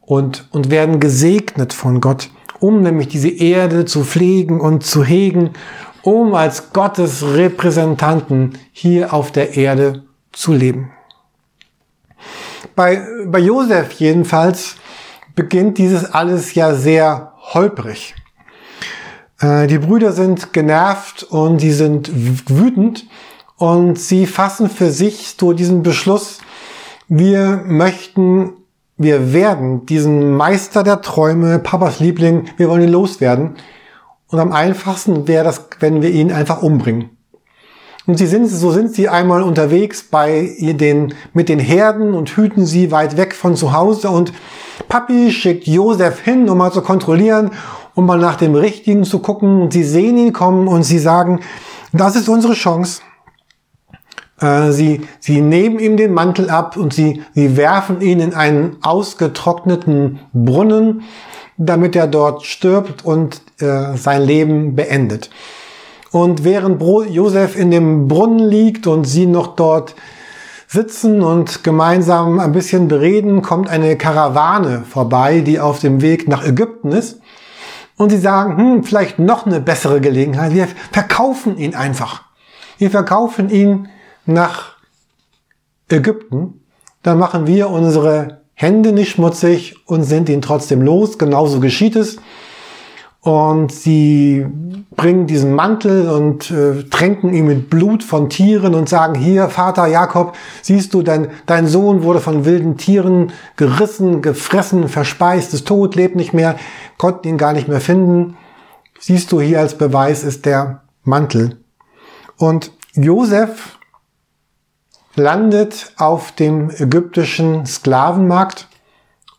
und, 0.00 0.48
und 0.50 0.70
werden 0.70 1.00
gesegnet 1.00 1.72
von 1.72 2.00
Gott, 2.00 2.30
um 2.60 2.82
nämlich 2.82 3.08
diese 3.08 3.28
Erde 3.28 3.84
zu 3.84 4.04
pflegen 4.04 4.60
und 4.60 4.84
zu 4.84 5.04
hegen, 5.04 5.50
um 6.02 6.34
als 6.34 6.72
Gottes 6.72 7.22
Repräsentanten 7.22 8.58
hier 8.72 9.12
auf 9.12 9.32
der 9.32 9.56
Erde 9.56 10.04
zu 10.32 10.52
leben. 10.52 10.92
Bei, 12.74 13.04
bei 13.26 13.38
Josef 13.38 13.92
jedenfalls 13.92 14.76
beginnt 15.34 15.78
dieses 15.78 16.04
alles 16.04 16.54
ja 16.54 16.74
sehr 16.74 17.34
holprig. 17.54 18.14
Äh, 19.40 19.66
die 19.66 19.78
Brüder 19.78 20.12
sind 20.12 20.52
genervt 20.52 21.22
und 21.24 21.60
sie 21.60 21.72
sind 21.72 22.10
wütend 22.48 23.06
und 23.56 23.98
sie 23.98 24.26
fassen 24.26 24.70
für 24.70 24.90
sich 24.90 25.34
so 25.38 25.52
diesen 25.52 25.82
Beschluss, 25.82 26.38
wir 27.08 27.62
möchten, 27.66 28.52
wir 28.96 29.32
werden 29.32 29.86
diesen 29.86 30.36
Meister 30.36 30.82
der 30.82 31.00
Träume, 31.00 31.58
Papas 31.58 32.00
Liebling, 32.00 32.44
wir 32.56 32.68
wollen 32.68 32.82
ihn 32.82 32.92
loswerden. 32.92 33.56
Und 34.28 34.38
am 34.40 34.52
einfachsten 34.52 35.26
wäre 35.26 35.44
das, 35.44 35.68
wenn 35.80 36.02
wir 36.02 36.10
ihn 36.10 36.30
einfach 36.30 36.62
umbringen. 36.62 37.10
Und 38.06 38.16
sie 38.16 38.26
sind, 38.26 38.46
so 38.46 38.70
sind 38.70 38.94
sie 38.94 39.08
einmal 39.08 39.42
unterwegs 39.42 40.02
bei 40.02 40.56
den, 40.60 41.14
mit 41.34 41.48
den 41.48 41.58
Herden 41.58 42.14
und 42.14 42.30
hüten 42.30 42.64
sie 42.64 42.90
weit 42.90 43.16
weg 43.16 43.34
von 43.34 43.54
zu 43.54 43.72
Hause. 43.72 44.08
Und 44.08 44.32
Papi 44.88 45.30
schickt 45.30 45.66
Josef 45.66 46.20
hin, 46.20 46.48
um 46.48 46.58
mal 46.58 46.72
zu 46.72 46.80
kontrollieren, 46.80 47.50
um 47.94 48.06
mal 48.06 48.18
nach 48.18 48.36
dem 48.36 48.54
Richtigen 48.54 49.04
zu 49.04 49.18
gucken. 49.18 49.60
Und 49.60 49.74
sie 49.74 49.84
sehen 49.84 50.16
ihn 50.16 50.32
kommen 50.32 50.68
und 50.68 50.84
sie 50.84 50.98
sagen, 50.98 51.40
das 51.92 52.16
ist 52.16 52.28
unsere 52.28 52.54
Chance. 52.54 53.02
Äh, 54.40 54.72
sie, 54.72 55.02
sie 55.20 55.40
nehmen 55.40 55.78
ihm 55.78 55.96
den 55.96 56.14
Mantel 56.14 56.50
ab 56.50 56.76
und 56.76 56.92
sie, 56.92 57.22
sie 57.34 57.56
werfen 57.56 58.00
ihn 58.00 58.20
in 58.20 58.34
einen 58.34 58.76
ausgetrockneten 58.82 60.20
Brunnen, 60.32 61.02
damit 61.56 61.96
er 61.96 62.06
dort 62.06 62.44
stirbt 62.44 63.04
und 63.04 63.42
äh, 63.60 63.96
sein 63.96 64.22
Leben 64.22 64.76
beendet. 64.76 65.30
Und 66.10 66.44
während 66.44 66.80
Josef 67.10 67.56
in 67.56 67.70
dem 67.70 68.08
Brunnen 68.08 68.38
liegt 68.38 68.86
und 68.86 69.04
sie 69.04 69.26
noch 69.26 69.56
dort 69.56 69.94
sitzen 70.66 71.22
und 71.22 71.64
gemeinsam 71.64 72.38
ein 72.40 72.52
bisschen 72.52 72.88
bereden, 72.88 73.42
kommt 73.42 73.68
eine 73.68 73.96
Karawane 73.96 74.84
vorbei, 74.88 75.40
die 75.40 75.60
auf 75.60 75.80
dem 75.80 76.00
Weg 76.00 76.28
nach 76.28 76.46
Ägypten 76.46 76.92
ist. 76.92 77.20
Und 77.96 78.10
sie 78.10 78.18
sagen, 78.18 78.56
hm, 78.56 78.84
vielleicht 78.84 79.18
noch 79.18 79.44
eine 79.44 79.60
bessere 79.60 80.00
Gelegenheit. 80.00 80.54
Wir 80.54 80.68
verkaufen 80.92 81.58
ihn 81.58 81.74
einfach. 81.74 82.22
Wir 82.78 82.90
verkaufen 82.90 83.50
ihn 83.50 83.88
nach 84.28 84.76
Ägypten. 85.88 86.60
Dann 87.02 87.18
machen 87.18 87.46
wir 87.46 87.70
unsere 87.70 88.42
Hände 88.54 88.92
nicht 88.92 89.10
schmutzig 89.10 89.76
und 89.86 90.02
sind 90.02 90.28
ihn 90.28 90.42
trotzdem 90.42 90.82
los. 90.82 91.18
Genauso 91.18 91.60
geschieht 91.60 91.96
es. 91.96 92.18
Und 93.20 93.72
sie 93.72 94.46
bringen 94.94 95.26
diesen 95.26 95.52
Mantel 95.52 96.08
und 96.08 96.50
äh, 96.50 96.84
tränken 96.84 97.34
ihn 97.34 97.46
mit 97.46 97.68
Blut 97.68 98.04
von 98.04 98.30
Tieren 98.30 98.74
und 98.74 98.88
sagen, 98.88 99.14
hier, 99.14 99.48
Vater 99.48 99.86
Jakob, 99.86 100.36
siehst 100.62 100.94
du, 100.94 101.02
dein, 101.02 101.28
dein 101.46 101.66
Sohn 101.66 102.04
wurde 102.04 102.20
von 102.20 102.44
wilden 102.44 102.76
Tieren 102.76 103.32
gerissen, 103.56 104.22
gefressen, 104.22 104.88
verspeist, 104.88 105.52
ist 105.52 105.66
tot, 105.66 105.94
lebt 105.94 106.16
nicht 106.16 106.32
mehr, 106.32 106.56
konnten 106.96 107.28
ihn 107.28 107.38
gar 107.38 107.52
nicht 107.52 107.68
mehr 107.68 107.80
finden. 107.80 108.36
Siehst 109.00 109.32
du, 109.32 109.40
hier 109.40 109.60
als 109.60 109.76
Beweis 109.76 110.22
ist 110.22 110.46
der 110.46 110.82
Mantel. 111.02 111.58
Und 112.38 112.72
Josef 112.94 113.77
landet 115.18 115.92
auf 115.96 116.32
dem 116.32 116.70
ägyptischen 116.70 117.66
Sklavenmarkt 117.66 118.68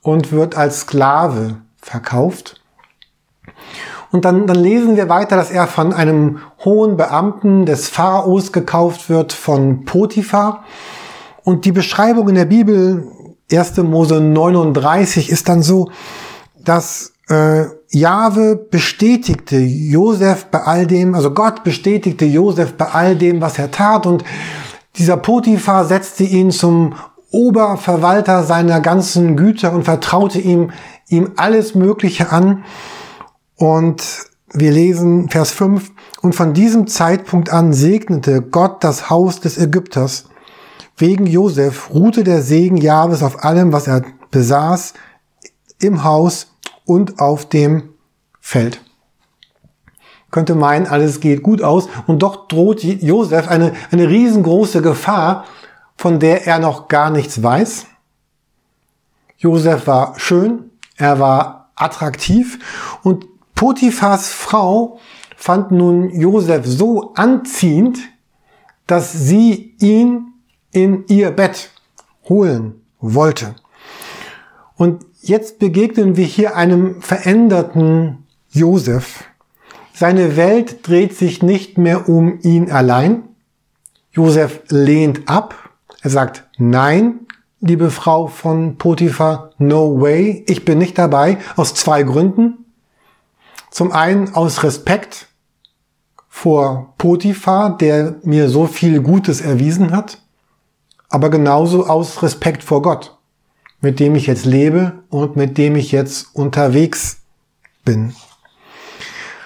und 0.01 0.31
wird 0.31 0.55
als 0.55 0.81
Sklave 0.81 1.57
verkauft. 1.81 2.61
Und 4.11 4.25
dann, 4.25 4.47
dann 4.47 4.57
lesen 4.57 4.95
wir 4.95 5.09
weiter, 5.09 5.35
dass 5.35 5.51
er 5.51 5.67
von 5.67 5.93
einem 5.93 6.39
hohen 6.63 6.97
Beamten 6.97 7.65
des 7.65 7.89
Pharaos 7.89 8.51
gekauft 8.51 9.09
wird, 9.09 9.33
von 9.33 9.85
Potiphar. 9.85 10.63
Und 11.43 11.65
die 11.65 11.71
Beschreibung 11.71 12.27
in 12.29 12.35
der 12.35 12.45
Bibel, 12.45 13.07
1. 13.51 13.77
Mose 13.77 14.19
39, 14.19 15.29
ist 15.29 15.47
dann 15.47 15.61
so, 15.61 15.89
dass 16.63 17.13
äh, 17.29 17.65
Jahwe 17.91 18.55
bestätigte 18.55 19.57
Josef 19.57 20.45
bei 20.45 20.61
all 20.61 20.87
dem, 20.87 21.15
also 21.15 21.31
Gott 21.31 21.63
bestätigte 21.63 22.25
Josef 22.25 22.73
bei 22.73 22.85
all 22.85 23.15
dem, 23.15 23.41
was 23.41 23.57
er 23.57 23.71
tat 23.71 24.05
und 24.05 24.23
dieser 24.95 25.17
Potiphar 25.17 25.85
setzte 25.85 26.23
ihn 26.23 26.51
zum 26.51 26.95
Oberverwalter 27.31 28.43
seiner 28.43 28.81
ganzen 28.81 29.37
Güter 29.37 29.71
und 29.73 29.83
vertraute 29.83 30.39
ihm, 30.39 30.71
ihm 31.07 31.33
alles 31.35 31.75
Mögliche 31.75 32.31
an. 32.31 32.63
Und 33.55 34.03
wir 34.51 34.71
lesen 34.71 35.29
Vers 35.29 35.51
5, 35.51 35.91
und 36.21 36.35
von 36.35 36.53
diesem 36.53 36.87
Zeitpunkt 36.87 37.51
an 37.51 37.71
segnete 37.71 38.41
Gott 38.41 38.83
das 38.83 39.09
Haus 39.09 39.39
des 39.39 39.57
Ägypters. 39.57 40.25
Wegen 40.97 41.25
Josef 41.25 41.91
ruhte 41.91 42.23
der 42.25 42.41
Segen 42.41 42.77
Jahres 42.77 43.23
auf 43.23 43.43
allem, 43.43 43.71
was 43.71 43.87
er 43.87 44.01
besaß, 44.31 44.95
im 45.79 46.03
Haus 46.03 46.55
und 46.83 47.19
auf 47.19 47.47
dem 47.47 47.89
Feld. 48.41 48.81
Könnte 50.31 50.55
meinen, 50.55 50.87
alles 50.87 51.19
geht 51.19 51.43
gut 51.43 51.61
aus 51.61 51.89
und 52.07 52.19
doch 52.21 52.47
droht 52.47 52.83
Josef 52.83 53.47
eine, 53.47 53.73
eine 53.91 54.07
riesengroße 54.07 54.81
Gefahr, 54.81 55.45
von 55.97 56.19
der 56.19 56.47
er 56.47 56.59
noch 56.59 56.87
gar 56.87 57.09
nichts 57.09 57.41
weiß. 57.41 57.87
Josef 59.37 59.87
war 59.87 60.19
schön, 60.19 60.71
er 60.97 61.19
war 61.19 61.71
attraktiv 61.75 62.59
und 63.03 63.25
Potiphas 63.55 64.29
Frau 64.29 64.99
fand 65.35 65.71
nun 65.71 66.09
Josef 66.11 66.65
so 66.65 67.13
anziehend, 67.15 67.99
dass 68.87 69.11
sie 69.13 69.75
ihn 69.79 70.33
in 70.71 71.05
ihr 71.07 71.31
Bett 71.31 71.71
holen 72.27 72.81
wollte. 72.99 73.55
Und 74.75 75.03
Jetzt 75.21 75.59
begegnen 75.59 76.15
wir 76.15 76.25
hier 76.25 76.55
einem 76.55 77.01
veränderten 77.01 78.25
Josef. 78.51 79.25
Seine 79.99 80.37
Welt 80.37 80.87
dreht 80.87 81.13
sich 81.13 81.43
nicht 81.43 81.77
mehr 81.77 82.07
um 82.07 82.39
ihn 82.39 82.71
allein. 82.71 83.23
Josef 84.13 84.61
lehnt 84.69 85.27
ab. 85.27 85.71
Er 86.01 86.09
sagt, 86.09 86.47
nein, 86.57 87.27
liebe 87.59 87.91
Frau 87.91 88.27
von 88.27 88.77
Potiphar, 88.77 89.51
no 89.57 89.99
way, 89.99 90.45
ich 90.47 90.63
bin 90.63 90.77
nicht 90.77 90.97
dabei, 90.97 91.37
aus 91.57 91.73
zwei 91.73 92.03
Gründen. 92.03 92.63
Zum 93.71 93.91
einen 93.91 94.33
aus 94.35 94.63
Respekt 94.63 95.27
vor 96.29 96.93
Potiphar, 96.97 97.75
der 97.75 98.15
mir 98.23 98.47
so 98.47 98.67
viel 98.67 99.01
Gutes 99.01 99.41
erwiesen 99.41 99.91
hat, 99.91 100.21
aber 101.09 101.29
genauso 101.29 101.87
aus 101.87 102.23
Respekt 102.23 102.63
vor 102.63 102.81
Gott 102.81 103.19
mit 103.81 103.99
dem 103.99 104.15
ich 104.15 104.27
jetzt 104.27 104.45
lebe 104.45 105.03
und 105.09 105.35
mit 105.35 105.57
dem 105.57 105.75
ich 105.75 105.91
jetzt 105.91 106.35
unterwegs 106.35 107.21
bin. 107.85 108.13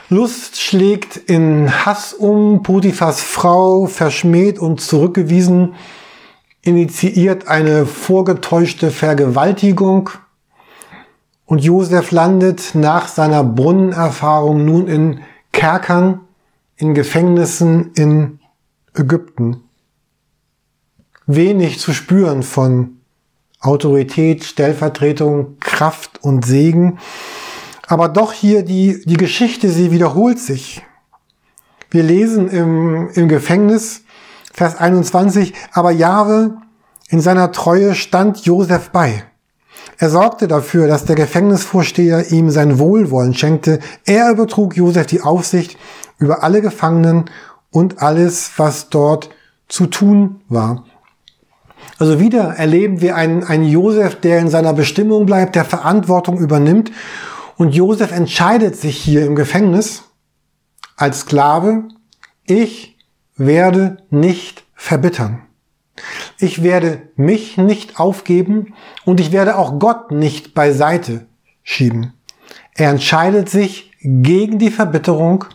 Lust 0.09 0.59
schlägt 0.61 1.17
in 1.17 1.85
Hass 1.85 2.13
um, 2.13 2.63
Potiphas 2.63 3.21
Frau 3.21 3.87
verschmäht 3.87 4.59
und 4.59 4.81
zurückgewiesen, 4.81 5.75
initiiert 6.61 7.47
eine 7.47 7.85
vorgetäuschte 7.85 8.91
Vergewaltigung 8.91 10.09
und 11.45 11.63
Josef 11.63 12.11
landet 12.11 12.73
nach 12.73 13.07
seiner 13.07 13.43
Brunnenerfahrung 13.43 14.63
nun 14.65 14.87
in 14.87 15.21
Kerkern, 15.51 16.21
in 16.77 16.93
Gefängnissen 16.93 17.91
in 17.93 18.39
Ägypten. 18.95 19.61
Wenig 21.25 21.79
zu 21.79 21.93
spüren 21.93 22.43
von 22.43 22.97
Autorität, 23.59 24.43
Stellvertretung, 24.43 25.57
Kraft 25.59 26.23
und 26.23 26.45
Segen. 26.45 26.99
Aber 27.93 28.09
doch 28.09 28.33
hier 28.33 28.63
die, 28.63 29.03
die 29.05 29.17
Geschichte, 29.17 29.69
sie 29.69 29.91
wiederholt 29.91 30.39
sich. 30.39 30.81
Wir 31.91 32.01
lesen 32.01 32.49
im, 32.49 33.09
im 33.13 33.27
Gefängnis, 33.27 34.01
Vers 34.51 34.77
21, 34.77 35.53
aber 35.73 35.91
Jahwe 35.91 36.57
in 37.09 37.21
seiner 37.21 37.51
Treue 37.51 37.93
stand 37.93 38.47
Josef 38.47 38.89
bei. 38.89 39.25
Er 39.99 40.09
sorgte 40.09 40.47
dafür, 40.47 40.87
dass 40.87 41.05
der 41.05 41.15
Gefängnisvorsteher 41.15 42.31
ihm 42.31 42.49
sein 42.49 42.79
Wohlwollen 42.79 43.35
schenkte. 43.35 43.77
Er 44.05 44.31
übertrug 44.31 44.75
Josef 44.75 45.05
die 45.05 45.21
Aufsicht 45.21 45.77
über 46.17 46.41
alle 46.41 46.61
Gefangenen 46.63 47.25
und 47.69 48.01
alles, 48.01 48.53
was 48.57 48.89
dort 48.89 49.29
zu 49.67 49.85
tun 49.85 50.41
war. 50.49 50.83
Also 51.99 52.19
wieder 52.19 52.55
erleben 52.55 53.01
wir 53.01 53.15
einen, 53.15 53.43
einen 53.43 53.65
Josef, 53.65 54.19
der 54.19 54.39
in 54.39 54.49
seiner 54.49 54.73
Bestimmung 54.73 55.27
bleibt, 55.27 55.55
der 55.55 55.65
Verantwortung 55.65 56.39
übernimmt. 56.39 56.91
Und 57.63 57.73
Josef 57.73 58.11
entscheidet 58.11 58.75
sich 58.75 58.97
hier 58.97 59.25
im 59.25 59.37
Gefängnis 59.37 60.03
als 60.97 61.21
Sklave, 61.21 61.85
ich 62.45 62.97
werde 63.37 64.03
nicht 64.09 64.65
verbittern. 64.75 65.43
Ich 66.39 66.61
werde 66.61 67.03
mich 67.15 67.55
nicht 67.55 68.01
aufgeben 68.01 68.73
und 69.05 69.21
ich 69.21 69.31
werde 69.31 69.57
auch 69.57 69.79
Gott 69.79 70.11
nicht 70.11 70.53
beiseite 70.53 71.25
schieben. 71.63 72.11
Er 72.73 72.89
entscheidet 72.89 73.47
sich 73.47 73.93
gegen 74.01 74.59
die 74.59 74.69
Verbitterung 74.69 75.45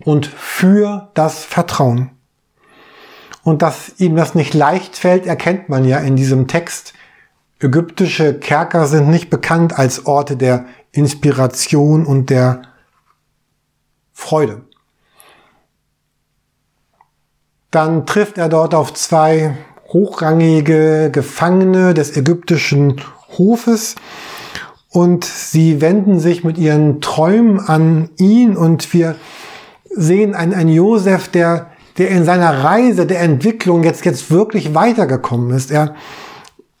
und 0.00 0.26
für 0.26 1.10
das 1.14 1.42
Vertrauen. 1.42 2.10
Und 3.44 3.62
dass 3.62 3.98
ihm 3.98 4.14
das 4.14 4.34
nicht 4.34 4.52
leicht 4.52 4.94
fällt, 4.94 5.24
erkennt 5.24 5.70
man 5.70 5.86
ja 5.86 6.00
in 6.00 6.16
diesem 6.16 6.48
Text. 6.48 6.92
Ägyptische 7.60 8.38
Kerker 8.38 8.86
sind 8.86 9.08
nicht 9.08 9.30
bekannt 9.30 9.78
als 9.78 10.04
Orte 10.04 10.36
der 10.36 10.66
Inspiration 10.96 12.06
und 12.06 12.30
der 12.30 12.62
Freude. 14.12 14.62
Dann 17.70 18.06
trifft 18.06 18.38
er 18.38 18.48
dort 18.48 18.74
auf 18.74 18.94
zwei 18.94 19.56
hochrangige 19.92 21.10
Gefangene 21.12 21.94
des 21.94 22.16
ägyptischen 22.16 23.00
Hofes 23.38 23.94
und 24.88 25.24
sie 25.24 25.80
wenden 25.80 26.20
sich 26.20 26.42
mit 26.42 26.58
ihren 26.58 27.00
Träumen 27.00 27.60
an 27.60 28.10
ihn 28.16 28.56
und 28.56 28.92
wir 28.92 29.16
sehen 29.90 30.34
einen, 30.34 30.54
einen 30.54 30.70
Josef, 30.70 31.28
der 31.28 31.70
der 31.98 32.10
in 32.10 32.24
seiner 32.24 32.62
Reise 32.62 33.06
der 33.06 33.20
Entwicklung 33.20 33.82
jetzt, 33.82 34.04
jetzt 34.04 34.30
wirklich 34.30 34.74
weitergekommen 34.74 35.56
ist. 35.56 35.70
Er, 35.70 35.94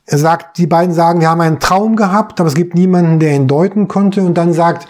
er 0.06 0.18
sagt, 0.18 0.58
die 0.58 0.68
beiden 0.68 0.94
sagen, 0.94 1.20
wir 1.20 1.28
haben 1.28 1.40
einen 1.40 1.58
Traum 1.58 1.96
gehabt, 1.96 2.38
aber 2.40 2.48
es 2.48 2.54
gibt 2.54 2.74
niemanden, 2.74 3.18
der 3.18 3.34
ihn 3.34 3.48
deuten 3.48 3.88
konnte. 3.88 4.22
Und 4.22 4.34
dann 4.34 4.52
sagt 4.52 4.86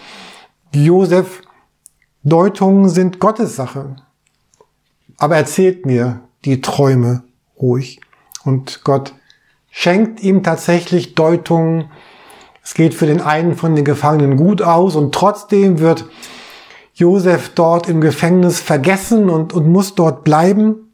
Josef, 0.71 1.41
Deutungen 2.23 2.87
sind 2.87 3.19
Gottes 3.19 3.55
Sache. 3.55 3.95
Aber 5.17 5.35
erzählt 5.35 5.87
mir 5.87 6.21
die 6.45 6.61
Träume 6.61 7.23
ruhig. 7.59 7.99
Und 8.43 8.83
Gott 8.83 9.15
schenkt 9.71 10.21
ihm 10.21 10.43
tatsächlich 10.43 11.15
Deutungen. 11.15 11.89
Es 12.63 12.75
geht 12.75 12.93
für 12.93 13.07
den 13.07 13.21
einen 13.21 13.55
von 13.55 13.75
den 13.75 13.85
Gefangenen 13.85 14.37
gut 14.37 14.61
aus 14.61 14.95
und 14.95 15.15
trotzdem 15.15 15.79
wird 15.79 16.05
Josef 16.93 17.49
dort 17.55 17.89
im 17.89 18.01
Gefängnis 18.01 18.59
vergessen 18.59 19.29
und, 19.29 19.53
und 19.53 19.67
muss 19.67 19.95
dort 19.95 20.23
bleiben. 20.23 20.86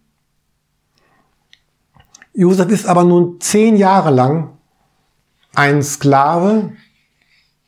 Josef 2.34 2.70
ist 2.70 2.88
aber 2.88 3.04
nun 3.04 3.40
zehn 3.40 3.78
Jahre 3.78 4.10
lang 4.10 4.50
ein 5.54 5.84
Sklave 5.84 6.72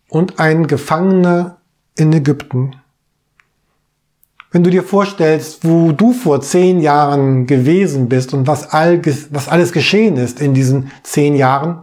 und 0.09 0.39
ein 0.39 0.65
Gefangener 0.65 1.57
in 1.95 2.11
Ägypten. 2.11 2.75
Wenn 4.51 4.63
du 4.63 4.71
dir 4.71 4.83
vorstellst, 4.83 5.65
wo 5.67 5.91
du 5.91 6.13
vor 6.13 6.41
zehn 6.41 6.79
Jahren 6.79 7.45
gewesen 7.45 8.09
bist 8.09 8.33
und 8.33 8.47
was, 8.47 8.69
all, 8.71 9.01
was 9.29 9.49
alles 9.49 9.71
geschehen 9.71 10.17
ist 10.17 10.41
in 10.41 10.55
diesen 10.55 10.91
zehn 11.03 11.35
Jahren, 11.35 11.81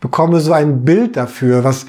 bekomme 0.00 0.40
so 0.40 0.52
ein 0.52 0.84
Bild 0.84 1.16
dafür, 1.16 1.62
was, 1.62 1.86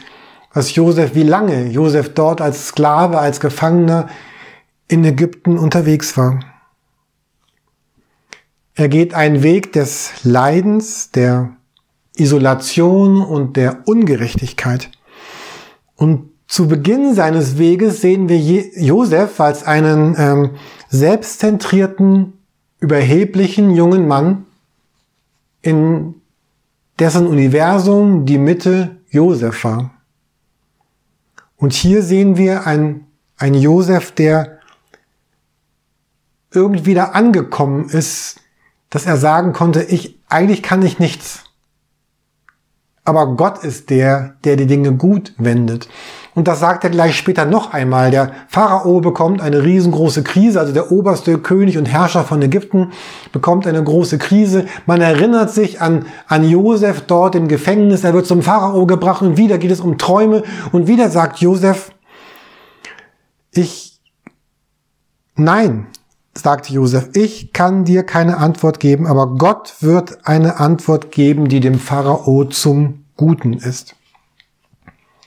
was 0.51 0.75
Josef, 0.75 1.15
wie 1.15 1.23
lange 1.23 1.67
Josef 1.67 2.13
dort 2.13 2.41
als 2.41 2.67
Sklave, 2.69 3.19
als 3.19 3.39
Gefangener 3.39 4.09
in 4.89 5.05
Ägypten 5.05 5.57
unterwegs 5.57 6.17
war. 6.17 6.39
Er 8.77 8.89
geht 8.89 9.15
einen 9.15 9.41
Weg 9.41 9.73
des 9.73 10.23
Leidens, 10.23 11.09
der 11.09 11.57
Isolation 12.15 13.23
und 13.23 13.57
der 13.57 13.87
Ungerechtigkeit. 13.87 14.91
Und 15.95 16.29
zu 16.47 16.67
Beginn 16.67 17.15
seines 17.15 17.57
Weges 17.57 18.01
sehen 18.01 18.29
wir 18.29 18.37
Josef 18.37 19.39
als 19.39 19.63
einen, 19.63 20.15
ähm, 20.19 20.51
selbstzentrierten, 20.89 22.33
überheblichen 22.79 23.71
jungen 23.71 24.07
Mann, 24.07 24.45
in 25.63 26.13
dessen 26.99 27.25
Universum 27.25 28.27
die 28.27 28.37
Mitte 28.37 28.97
Josef 29.09 29.63
war. 29.63 29.91
Und 31.55 31.73
hier 31.73 32.03
sehen 32.03 32.37
wir 32.37 32.67
ein, 32.67 33.07
ein 33.37 33.55
Josef, 33.55 34.11
der 34.11 34.59
irgendwie 36.51 36.93
da 36.93 37.05
angekommen 37.05 37.89
ist, 37.89 38.39
dass 38.89 39.05
er 39.05 39.17
sagen 39.17 39.53
konnte, 39.53 39.83
ich, 39.83 40.19
eigentlich 40.29 40.63
kann 40.63 40.81
ich 40.81 40.99
nichts. 40.99 41.43
Aber 43.03 43.35
Gott 43.37 43.63
ist 43.63 43.89
der, 43.89 44.35
der 44.43 44.57
die 44.57 44.67
Dinge 44.67 44.91
gut 44.93 45.33
wendet. 45.37 45.87
Und 46.35 46.47
das 46.47 46.59
sagt 46.59 46.83
er 46.83 46.89
gleich 46.89 47.17
später 47.17 47.45
noch 47.45 47.73
einmal. 47.73 48.11
Der 48.11 48.31
Pharao 48.49 48.99
bekommt 48.99 49.41
eine 49.41 49.63
riesengroße 49.63 50.23
Krise, 50.23 50.59
also 50.59 50.73
der 50.73 50.91
oberste 50.91 51.37
König 51.37 51.77
und 51.77 51.85
Herrscher 51.85 52.25
von 52.25 52.41
Ägypten 52.41 52.91
bekommt 53.31 53.65
eine 53.65 53.81
große 53.81 54.17
Krise. 54.17 54.65
Man 54.85 55.01
erinnert 55.01 55.51
sich 55.51 55.79
an, 55.81 56.05
an 56.27 56.47
Josef 56.47 57.01
dort 57.07 57.35
im 57.35 57.47
Gefängnis. 57.47 58.03
Er 58.03 58.13
wird 58.13 58.27
zum 58.27 58.41
Pharao 58.43 58.85
gebracht 58.85 59.21
und 59.21 59.37
wieder 59.37 59.57
geht 59.57 59.71
es 59.71 59.79
um 59.79 59.97
Träume. 59.97 60.43
Und 60.73 60.87
wieder 60.87 61.09
sagt 61.09 61.39
Josef, 61.39 61.91
ich, 63.51 63.99
nein, 65.35 65.87
sagt 66.37 66.69
Josef, 66.69 67.09
ich 67.13 67.51
kann 67.53 67.83
dir 67.83 68.03
keine 68.03 68.37
Antwort 68.37 68.79
geben, 68.79 69.07
aber 69.07 69.35
Gott 69.35 69.75
wird 69.81 70.25
eine 70.27 70.59
Antwort 70.59 71.11
geben, 71.11 71.47
die 71.47 71.59
dem 71.59 71.79
Pharao 71.79 72.45
zum 72.45 73.05
Guten 73.15 73.53
ist. 73.53 73.95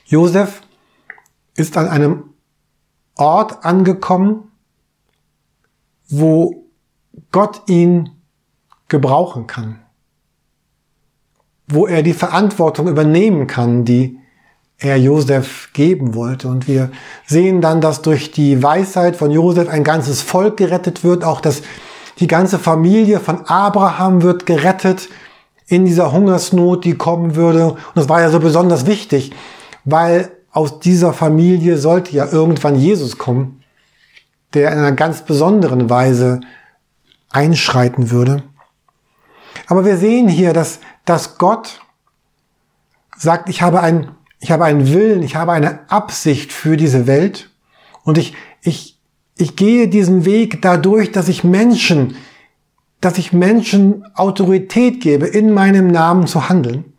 Josef 0.07 0.63
ist 1.55 1.77
an 1.77 1.89
einem 1.89 2.25
Ort 3.17 3.65
angekommen, 3.65 4.51
wo 6.09 6.65
Gott 7.33 7.63
ihn 7.69 8.11
gebrauchen 8.89 9.47
kann, 9.47 9.81
wo 11.69 11.87
er 11.87 12.03
die 12.03 12.15
Verantwortung 12.15 12.89
übernehmen 12.89 13.47
kann, 13.47 13.85
die 13.85 14.20
er 14.81 14.97
Josef 14.97 15.69
geben 15.73 16.15
wollte. 16.15 16.49
Und 16.49 16.67
wir 16.67 16.91
sehen 17.27 17.61
dann, 17.61 17.81
dass 17.81 18.03
durch 18.03 18.33
die 18.33 18.63
Weisheit 18.63 19.17
von 19.17 19.31
Josef 19.31 19.69
ein 19.69 19.85
ganzes 19.85 20.23
Volk 20.23 20.57
gerettet 20.57 21.05
wird, 21.05 21.23
auch 21.23 21.41
dass 21.41 21.63
die 22.19 22.27
ganze 22.27 22.59
Familie 22.59 23.21
von 23.21 23.47
Abraham 23.47 24.23
wird 24.23 24.47
gerettet 24.47 25.09
in 25.67 25.85
dieser 25.85 26.13
Hungersnot, 26.13 26.85
die 26.85 26.95
kommen 26.95 27.37
würde. 27.37 27.73
Und 27.73 27.79
das 27.95 28.09
war 28.09 28.21
ja 28.21 28.31
so 28.31 28.41
besonders 28.41 28.87
wichtig, 28.87 29.33
weil 29.85 30.31
aus 30.51 30.81
dieser 30.81 31.13
Familie 31.13 31.79
sollte 31.79 32.13
ja 32.13 32.27
irgendwann 32.27 32.75
Jesus 32.75 33.19
kommen, 33.19 33.63
der 34.55 34.73
in 34.73 34.79
einer 34.79 34.93
ganz 34.93 35.23
besonderen 35.23 35.89
Weise 35.89 36.41
einschreiten 37.31 38.11
würde. 38.11 38.43
Aber 39.69 39.85
wir 39.85 39.97
sehen 39.97 40.27
hier, 40.27 40.53
dass, 40.53 40.81
dass 41.05 41.39
Gott 41.39 41.81
sagt, 43.17 43.49
ich 43.49 43.63
habe 43.63 43.81
ein 43.81 44.11
ich 44.41 44.51
habe 44.51 44.65
einen 44.65 44.93
Willen, 44.93 45.23
ich 45.23 45.37
habe 45.37 45.53
eine 45.53 45.91
Absicht 45.91 46.53
für 46.53 46.77
diese 46.77 47.07
Welt 47.07 47.51
und 48.05 48.19
ich, 48.19 48.35
ich, 48.63 48.99
ich 49.37 49.55
gehe 49.55 49.89
diesen 49.89 50.25
Weg 50.25 50.63
dadurch, 50.63 51.13
dass 51.13 51.29
ich 51.29 51.45
Menschen, 51.45 52.17
dass 53.01 53.19
ich 53.19 53.33
Menschen 53.33 54.05
Autorität 54.15 55.01
gebe, 55.01 55.27
in 55.27 55.53
meinem 55.53 55.89
Namen 55.89 56.27
zu 56.27 56.49
handeln. 56.49 56.93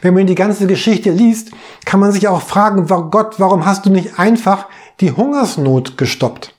Wenn 0.00 0.14
man 0.14 0.26
die 0.26 0.34
ganze 0.34 0.66
Geschichte 0.66 1.10
liest, 1.10 1.52
kann 1.84 2.00
man 2.00 2.12
sich 2.12 2.26
auch 2.28 2.42
fragen, 2.42 2.86
Gott, 3.10 3.38
warum 3.38 3.64
hast 3.64 3.86
du 3.86 3.90
nicht 3.90 4.18
einfach 4.18 4.66
die 5.00 5.12
Hungersnot 5.12 5.98
gestoppt? 5.98 6.54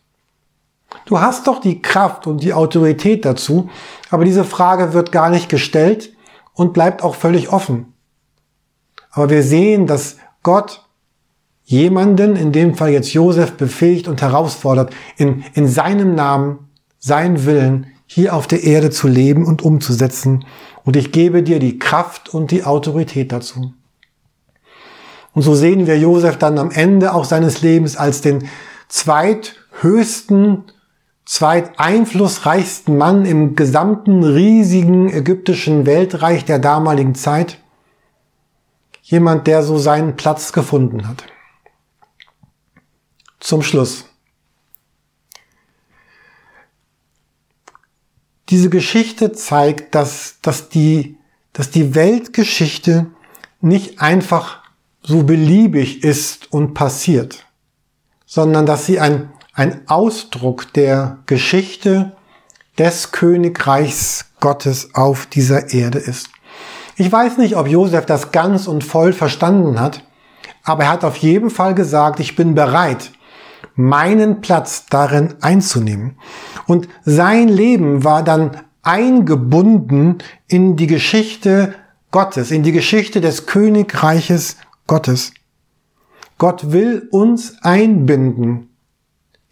Du 1.06 1.19
hast 1.19 1.47
doch 1.47 1.60
die 1.60 1.82
Kraft 1.82 2.28
und 2.28 2.43
die 2.43 2.54
Autorität 2.54 3.25
dazu, 3.25 3.69
aber 4.10 4.25
diese 4.25 4.43
Frage 4.43 4.93
wird 4.93 5.12
gar 5.12 5.30
nicht 5.30 5.49
gestellt 5.49 6.13
und 6.54 6.73
bleibt 6.73 7.04
auch 7.04 7.15
völlig 7.15 7.52
offen. 7.52 7.93
Aber 9.12 9.30
wir 9.30 9.43
sehen, 9.43 9.88
dass 9.88 10.17
Gott 10.43 10.86
jemanden, 11.63 12.36
in 12.36 12.52
dem 12.52 12.75
Fall 12.75 12.89
jetzt 12.89 13.13
Josef, 13.13 13.54
befähigt 13.54 14.08
und 14.08 14.21
herausfordert, 14.21 14.91
in, 15.17 15.43
in 15.54 15.67
seinem 15.67 16.15
Namen, 16.15 16.69
seinen 16.97 17.45
Willen 17.45 17.88
hier 18.08 18.34
auf 18.34 18.47
der 18.47 18.63
Erde 18.63 18.89
zu 18.89 19.08
leben 19.08 19.45
und 19.45 19.62
umzusetzen. 19.62 20.45
Und 20.84 20.95
ich 20.95 21.12
gebe 21.12 21.43
dir 21.43 21.60
die 21.60 21.78
Kraft 21.78 22.34
und 22.34 22.49
die 22.49 22.63
Autorität 22.63 23.32
dazu. 23.32 23.73
Und 25.34 25.43
so 25.43 25.54
sehen 25.54 25.86
wir 25.86 25.99
Josef 25.99 26.38
dann 26.38 26.58
am 26.58 26.71
Ende 26.71 27.13
auch 27.13 27.25
seines 27.25 27.62
Lebens 27.62 27.95
als 27.95 28.21
den 28.21 28.49
zweithöchsten, 28.88 30.63
zweiteinflussreichsten 31.25 32.97
Mann 32.97 33.25
im 33.25 33.56
gesamten 33.56 34.23
riesigen 34.23 35.13
ägyptischen 35.13 35.86
Weltreich 35.86 36.45
der 36.45 36.58
damaligen 36.58 37.13
Zeit 37.13 37.60
jemand, 39.10 39.48
der 39.48 39.63
so 39.63 39.80
seinen 39.80 40.15
Platz 40.15 40.54
gefunden 40.54 41.08
hat. 41.08 41.24
Zum 43.39 43.63
Schluss. 43.63 44.06
Diese 48.50 48.69
Geschichte 48.69 49.32
zeigt, 49.32 49.95
dass, 49.95 50.38
dass, 50.41 50.69
die, 50.69 51.17
dass 51.54 51.72
die 51.72 51.95
Weltgeschichte 51.95 53.08
nicht 53.62 54.00
einfach 54.00 54.62
so 55.02 55.24
beliebig 55.24 56.04
ist 56.04 56.52
und 56.54 56.76
passiert, 56.76 57.48
sondern 58.28 58.67
dass 58.67 58.86
sie 58.86 59.00
ein, 59.00 59.32
ein 59.54 59.88
Ausdruck 59.88 60.72
der 60.74 61.17
Geschichte 61.26 62.15
des 62.78 63.12
Königreichs 63.12 64.26
Gottes 64.39 64.93
auf 64.93 65.26
dieser 65.26 65.74
Erde 65.74 65.98
ist. 65.98 66.30
Ich 67.00 67.10
weiß 67.10 67.38
nicht, 67.38 67.56
ob 67.56 67.70
Josef 67.70 68.06
das 68.06 68.34
ganz 68.34 68.68
und 68.68 68.84
voll 68.84 69.14
verstanden 69.14 69.80
hat, 69.80 70.04
aber 70.66 70.84
er 70.84 70.92
hat 70.92 71.06
auf 71.06 71.16
jeden 71.16 71.50
Fall 71.50 71.74
gesagt, 71.74 72.20
ich 72.20 72.36
bin 72.36 72.56
bereit, 72.56 73.12
meinen 73.76 74.42
Platz 74.42 74.86
darin 74.88 75.36
einzunehmen. 75.40 76.18
Und 76.68 76.90
sein 77.06 77.48
Leben 77.48 78.04
war 78.04 78.22
dann 78.22 78.58
eingebunden 78.84 80.18
in 80.50 80.76
die 80.76 80.88
Geschichte 80.88 81.74
Gottes, 82.12 82.52
in 82.52 82.64
die 82.64 82.74
Geschichte 82.74 83.22
des 83.22 83.46
Königreiches 83.46 84.58
Gottes. 84.86 85.32
Gott 86.38 86.74
will 86.74 87.08
uns 87.12 87.60
einbinden 87.62 88.68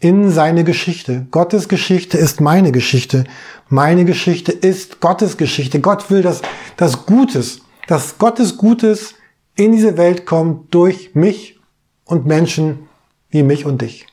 in 0.00 0.30
seine 0.30 0.64
Geschichte. 0.64 1.26
Gottes 1.30 1.68
Geschichte 1.68 2.18
ist 2.18 2.40
meine 2.40 2.72
Geschichte. 2.72 3.24
Meine 3.68 4.04
Geschichte 4.04 4.52
ist 4.52 5.00
Gottes 5.00 5.36
Geschichte. 5.36 5.80
Gott 5.80 6.10
will, 6.10 6.22
dass 6.22 6.42
das 6.76 7.06
Gutes, 7.06 7.62
dass 7.88 8.18
Gottes 8.18 8.56
Gutes 8.56 9.14
in 9.56 9.72
diese 9.72 9.96
Welt 9.96 10.24
kommt 10.24 10.72
durch 10.72 11.14
mich 11.14 11.58
und 12.04 12.26
Menschen 12.26 12.88
wie 13.30 13.42
mich 13.42 13.66
und 13.66 13.82
dich. 13.82 14.06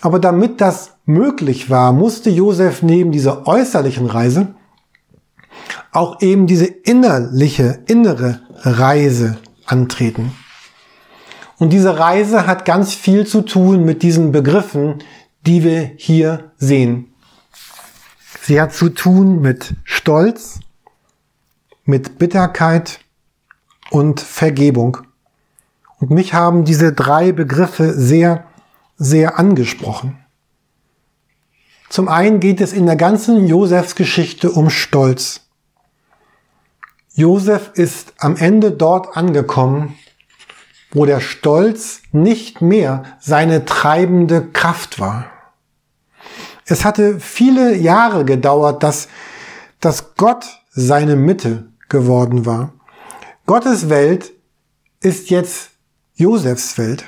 Aber 0.00 0.18
damit 0.18 0.62
das 0.62 0.96
möglich 1.04 1.68
war, 1.68 1.92
musste 1.92 2.30
Josef 2.30 2.82
neben 2.82 3.12
dieser 3.12 3.46
äußerlichen 3.46 4.06
Reise 4.06 4.54
auch 5.92 6.22
eben 6.22 6.46
diese 6.46 6.66
innerliche, 6.66 7.80
innere 7.86 8.40
Reise 8.62 9.38
antreten. 9.66 10.32
Und 11.60 11.74
diese 11.74 11.98
Reise 11.98 12.46
hat 12.46 12.64
ganz 12.64 12.94
viel 12.94 13.26
zu 13.26 13.42
tun 13.42 13.84
mit 13.84 14.02
diesen 14.02 14.32
Begriffen, 14.32 15.04
die 15.46 15.62
wir 15.62 15.92
hier 15.98 16.52
sehen. 16.56 17.12
Sie 18.40 18.58
hat 18.58 18.72
zu 18.72 18.88
tun 18.88 19.42
mit 19.42 19.74
Stolz, 19.84 20.60
mit 21.84 22.18
Bitterkeit 22.18 23.00
und 23.90 24.20
Vergebung. 24.20 24.96
Und 25.98 26.10
mich 26.10 26.32
haben 26.32 26.64
diese 26.64 26.94
drei 26.94 27.30
Begriffe 27.32 27.92
sehr, 27.92 28.46
sehr 28.96 29.38
angesprochen. 29.38 30.16
Zum 31.90 32.08
einen 32.08 32.40
geht 32.40 32.62
es 32.62 32.72
in 32.72 32.86
der 32.86 32.96
ganzen 32.96 33.46
Josefs 33.46 33.96
Geschichte 33.96 34.50
um 34.50 34.70
Stolz. 34.70 35.42
Josef 37.12 37.72
ist 37.74 38.14
am 38.16 38.36
Ende 38.36 38.72
dort 38.72 39.14
angekommen, 39.14 39.94
wo 40.92 41.06
der 41.06 41.20
Stolz 41.20 42.02
nicht 42.12 42.60
mehr 42.60 43.04
seine 43.20 43.64
treibende 43.64 44.46
Kraft 44.46 44.98
war. 44.98 45.26
Es 46.66 46.84
hatte 46.84 47.18
viele 47.20 47.76
Jahre 47.76 48.24
gedauert, 48.24 48.82
dass, 48.82 49.08
dass 49.80 50.14
Gott 50.16 50.46
seine 50.70 51.16
Mitte 51.16 51.68
geworden 51.88 52.46
war. 52.46 52.72
Gottes 53.46 53.88
Welt 53.88 54.32
ist 55.00 55.30
jetzt 55.30 55.70
Josefs 56.14 56.78
Welt. 56.78 57.04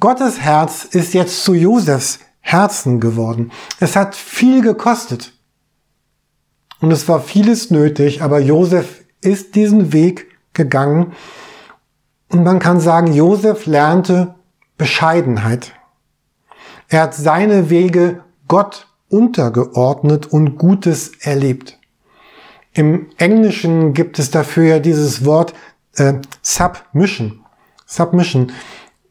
Gottes 0.00 0.40
Herz 0.40 0.84
ist 0.84 1.14
jetzt 1.14 1.44
zu 1.44 1.54
Josefs 1.54 2.20
Herzen 2.40 3.00
geworden. 3.00 3.50
Es 3.80 3.96
hat 3.96 4.14
viel 4.14 4.60
gekostet. 4.60 5.32
Und 6.80 6.90
es 6.90 7.08
war 7.08 7.20
vieles 7.20 7.70
nötig, 7.70 8.22
aber 8.22 8.38
Josef 8.38 9.02
ist 9.22 9.54
diesen 9.54 9.92
Weg 9.92 10.26
gegangen 10.52 11.14
und 12.34 12.42
man 12.42 12.58
kann 12.58 12.80
sagen, 12.80 13.12
Josef 13.12 13.66
lernte 13.66 14.34
Bescheidenheit. 14.76 15.72
Er 16.88 17.02
hat 17.02 17.14
seine 17.14 17.70
Wege 17.70 18.24
Gott 18.48 18.88
untergeordnet 19.08 20.26
und 20.26 20.58
Gutes 20.58 21.12
erlebt. 21.20 21.78
Im 22.72 23.06
Englischen 23.18 23.92
gibt 23.92 24.18
es 24.18 24.32
dafür 24.32 24.64
ja 24.64 24.78
dieses 24.80 25.24
Wort 25.24 25.54
äh, 25.94 26.14
Submission. 26.42 27.44
Submission. 27.86 28.50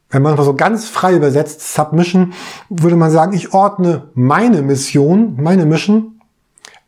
Wenn 0.09 0.21
man 0.21 0.35
so 0.35 0.53
ganz 0.53 0.89
frei 0.89 1.15
übersetzt, 1.15 1.73
Submission, 1.73 2.33
würde 2.67 2.97
man 2.97 3.09
sagen, 3.09 3.31
ich 3.31 3.53
ordne 3.53 4.09
meine 4.15 4.61
Mission, 4.61 5.41
meine 5.41 5.65
Mission, 5.65 6.19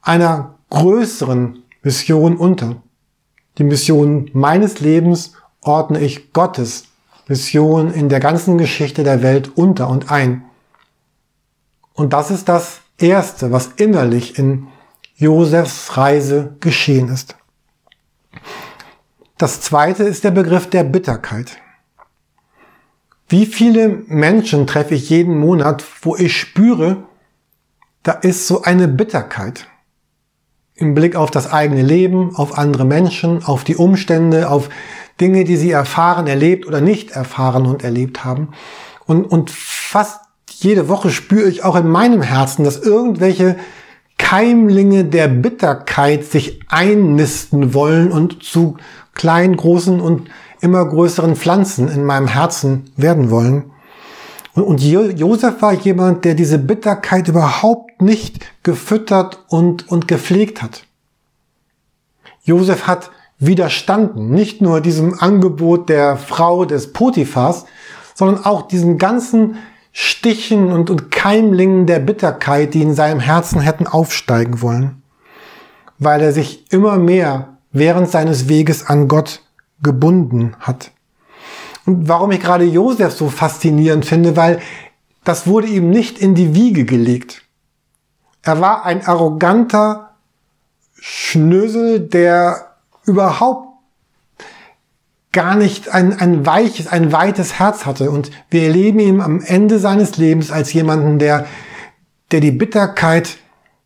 einer 0.01 0.55
größeren 0.69 1.63
Mission 1.81 2.35
unter. 2.35 2.75
Die 3.57 3.63
Mission 3.63 4.29
meines 4.33 4.81
Lebens 4.81 5.31
ordne 5.65 5.99
ich 5.99 6.31
Gottes 6.33 6.85
Mission 7.27 7.91
in 7.91 8.09
der 8.09 8.19
ganzen 8.19 8.57
Geschichte 8.57 9.03
der 9.03 9.21
Welt 9.21 9.57
unter 9.57 9.89
und 9.89 10.11
ein. 10.11 10.45
Und 11.93 12.13
das 12.13 12.31
ist 12.31 12.49
das 12.49 12.81
Erste, 12.97 13.51
was 13.51 13.67
innerlich 13.77 14.37
in 14.37 14.67
Josefs 15.15 15.97
Reise 15.97 16.55
geschehen 16.59 17.09
ist. 17.09 17.35
Das 19.37 19.61
Zweite 19.61 20.03
ist 20.03 20.23
der 20.23 20.31
Begriff 20.31 20.69
der 20.69 20.83
Bitterkeit. 20.83 21.57
Wie 23.27 23.45
viele 23.45 23.89
Menschen 24.07 24.67
treffe 24.67 24.93
ich 24.93 25.09
jeden 25.09 25.37
Monat, 25.37 25.83
wo 26.03 26.15
ich 26.15 26.37
spüre, 26.37 27.03
da 28.03 28.11
ist 28.11 28.47
so 28.47 28.61
eine 28.61 28.87
Bitterkeit 28.87 29.67
im 30.75 30.93
Blick 30.93 31.15
auf 31.15 31.31
das 31.31 31.51
eigene 31.51 31.81
Leben, 31.81 32.35
auf 32.35 32.57
andere 32.57 32.85
Menschen, 32.85 33.43
auf 33.43 33.63
die 33.63 33.77
Umstände, 33.77 34.49
auf 34.49 34.69
Dinge, 35.19 35.43
die 35.43 35.57
sie 35.57 35.71
erfahren, 35.71 36.27
erlebt 36.27 36.67
oder 36.67 36.81
nicht 36.81 37.11
erfahren 37.11 37.65
und 37.65 37.83
erlebt 37.83 38.25
haben. 38.25 38.49
Und, 39.05 39.25
und 39.25 39.49
fast 39.51 40.19
jede 40.49 40.89
Woche 40.89 41.09
spüre 41.09 41.49
ich 41.49 41.63
auch 41.63 41.75
in 41.75 41.87
meinem 41.87 42.21
Herzen, 42.21 42.63
dass 42.63 42.81
irgendwelche 42.81 43.57
Keimlinge 44.17 45.05
der 45.05 45.27
Bitterkeit 45.27 46.25
sich 46.25 46.59
einnisten 46.69 47.73
wollen 47.73 48.11
und 48.11 48.43
zu 48.43 48.77
kleinen, 49.13 49.57
großen 49.57 49.99
und 49.99 50.29
immer 50.61 50.85
größeren 50.85 51.35
Pflanzen 51.35 51.89
in 51.89 52.03
meinem 52.03 52.27
Herzen 52.27 52.91
werden 52.95 53.29
wollen. 53.29 53.71
Und 54.53 54.81
Josef 54.81 55.61
war 55.61 55.73
jemand, 55.73 56.23
der 56.23 56.33
diese 56.33 56.57
Bitterkeit 56.57 57.27
überhaupt 57.27 58.01
nicht 58.01 58.45
gefüttert 58.63 59.43
und, 59.49 59.89
und 59.89 60.07
gepflegt 60.07 60.61
hat. 60.61 60.83
Josef 62.43 62.87
hat 62.87 63.11
widerstanden, 63.37 64.31
nicht 64.31 64.61
nur 64.61 64.81
diesem 64.81 65.19
Angebot 65.19 65.89
der 65.89 66.17
Frau 66.17 66.65
des 66.65 66.93
Potiphas, 66.93 67.65
sondern 68.13 68.45
auch 68.45 68.67
diesen 68.67 68.97
ganzen 68.97 69.57
Stichen 69.91 70.71
und, 70.71 70.89
und 70.89 71.11
Keimlingen 71.11 71.85
der 71.85 71.99
Bitterkeit, 71.99 72.73
die 72.73 72.81
in 72.81 72.93
seinem 72.93 73.19
Herzen 73.19 73.61
hätten 73.61 73.87
aufsteigen 73.87 74.61
wollen, 74.61 75.01
weil 75.99 76.21
er 76.21 76.31
sich 76.31 76.71
immer 76.71 76.97
mehr 76.97 77.57
während 77.71 78.09
seines 78.09 78.49
Weges 78.49 78.85
an 78.87 79.07
Gott 79.07 79.41
gebunden 79.81 80.55
hat. 80.59 80.91
Und 81.85 82.07
warum 82.07 82.31
ich 82.31 82.41
gerade 82.41 82.65
Josef 82.65 83.13
so 83.13 83.29
faszinierend 83.29 84.05
finde, 84.05 84.35
weil 84.35 84.59
das 85.23 85.47
wurde 85.47 85.67
ihm 85.67 85.89
nicht 85.89 86.19
in 86.19 86.35
die 86.35 86.53
Wiege 86.55 86.85
gelegt. 86.85 87.43
Er 88.43 88.61
war 88.61 88.85
ein 88.85 89.05
arroganter 89.05 90.11
Schnösel, 90.99 91.99
der 91.99 92.74
überhaupt 93.05 93.69
gar 95.31 95.55
nicht 95.55 95.89
ein, 95.89 96.17
ein 96.17 96.45
weiches, 96.45 96.87
ein 96.87 97.11
weites 97.11 97.59
Herz 97.59 97.85
hatte. 97.85 98.09
Und 98.09 98.31
wir 98.49 98.63
erleben 98.63 98.99
ihn 98.99 99.21
am 99.21 99.41
Ende 99.41 99.79
seines 99.79 100.17
Lebens 100.17 100.49
als 100.49 100.71
jemanden, 100.71 101.19
der, 101.19 101.45
der 102.31 102.39
die 102.39 102.51
Bitterkeit, 102.51 103.37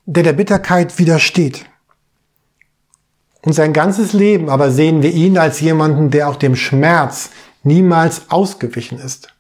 der 0.06 0.24
der 0.24 0.34
Bitterkeit 0.34 1.00
widersteht. 1.00 1.66
Und 3.42 3.54
sein 3.54 3.74
ganzes 3.74 4.14
Leben 4.14 4.50
aber 4.50 4.70
sehen 4.70 5.02
wir 5.02 5.12
ihn 5.12 5.38
als 5.38 5.60
jemanden, 5.60 6.12
der 6.12 6.30
auch 6.30 6.36
dem 6.36 6.56
Schmerz 6.56 7.32
niemals 7.64 8.30
ausgewichen 8.30 9.00
ist. 9.00 9.34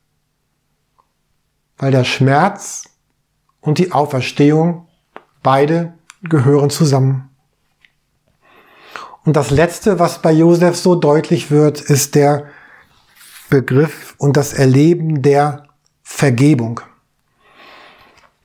Weil 1.78 1.92
der 1.92 2.06
Schmerz 2.06 2.86
und 3.62 3.78
die 3.78 3.92
Auferstehung 3.92 4.88
beide 5.44 5.94
gehören 6.24 6.70
zusammen. 6.70 7.29
Und 9.30 9.36
das 9.36 9.52
Letzte, 9.52 10.00
was 10.00 10.24
bei 10.24 10.32
Josef 10.32 10.76
so 10.76 10.96
deutlich 10.96 11.52
wird, 11.52 11.82
ist 11.82 12.15
der 12.15 12.46
Begriff 13.52 14.15
und 14.18 14.36
das 14.36 14.54
Erleben 14.54 15.22
der 15.22 15.68
Vergebung. 16.02 16.82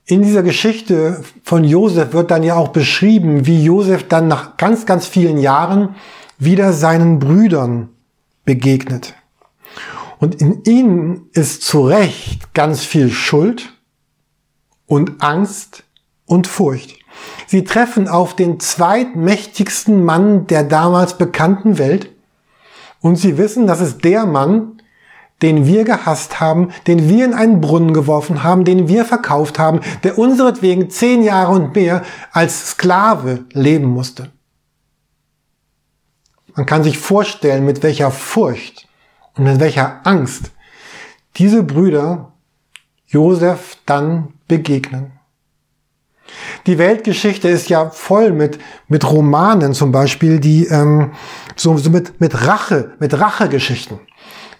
In 0.05 0.21
dieser 0.21 0.43
Geschichte 0.43 1.23
von 1.41 1.63
Josef 1.63 2.13
wird 2.13 2.29
dann 2.29 2.43
ja 2.43 2.53
auch 2.53 2.67
beschrieben, 2.67 3.47
wie 3.47 3.63
Josef 3.63 4.07
dann 4.07 4.27
nach 4.27 4.57
ganz, 4.57 4.85
ganz 4.85 5.07
vielen 5.07 5.39
Jahren 5.39 5.95
wieder 6.37 6.71
seinen 6.71 7.17
Brüdern 7.17 7.89
begegnet. 8.43 9.15
Und 10.19 10.35
in 10.35 10.65
ihnen 10.65 11.29
ist 11.33 11.63
zu 11.63 11.87
Recht 11.87 12.53
ganz 12.53 12.83
viel 12.83 13.09
Schuld 13.09 13.73
und 14.85 15.23
Angst 15.23 15.83
und 16.27 16.45
Furcht. 16.45 16.99
Sie 17.47 17.63
treffen 17.63 18.07
auf 18.07 18.35
den 18.35 18.59
zweitmächtigsten 18.59 20.03
Mann 20.03 20.47
der 20.47 20.63
damals 20.63 21.17
bekannten 21.17 21.77
Welt 21.77 22.11
und 23.01 23.17
sie 23.17 23.37
wissen, 23.37 23.67
das 23.67 23.81
ist 23.81 24.03
der 24.03 24.25
Mann, 24.25 24.81
den 25.41 25.65
wir 25.65 25.83
gehasst 25.83 26.39
haben, 26.39 26.71
den 26.87 27.09
wir 27.09 27.25
in 27.25 27.33
einen 27.33 27.61
Brunnen 27.61 27.93
geworfen 27.93 28.43
haben, 28.43 28.63
den 28.63 28.87
wir 28.87 29.05
verkauft 29.05 29.59
haben, 29.59 29.81
der 30.03 30.17
unseretwegen 30.17 30.89
zehn 30.89 31.21
Jahre 31.21 31.51
und 31.51 31.75
mehr 31.75 32.03
als 32.31 32.71
Sklave 32.71 33.45
leben 33.51 33.85
musste. 33.85 34.31
Man 36.55 36.65
kann 36.65 36.83
sich 36.83 36.97
vorstellen, 36.97 37.65
mit 37.65 37.83
welcher 37.83 38.11
Furcht 38.11 38.87
und 39.35 39.43
mit 39.43 39.59
welcher 39.59 39.99
Angst 40.05 40.51
diese 41.35 41.63
Brüder 41.63 42.31
Josef 43.07 43.77
dann 43.85 44.33
begegnen. 44.47 45.14
Die 46.67 46.77
Weltgeschichte 46.77 47.47
ist 47.47 47.69
ja 47.69 47.89
voll 47.89 48.31
mit, 48.31 48.59
mit 48.87 49.09
Romanen 49.09 49.73
zum 49.73 49.91
Beispiel, 49.91 50.39
die 50.39 50.65
ähm, 50.67 51.11
so, 51.55 51.77
so 51.77 51.89
mit, 51.89 52.19
mit 52.19 52.47
Rache, 52.47 52.93
mit 52.99 53.19
Rachegeschichten. 53.19 53.99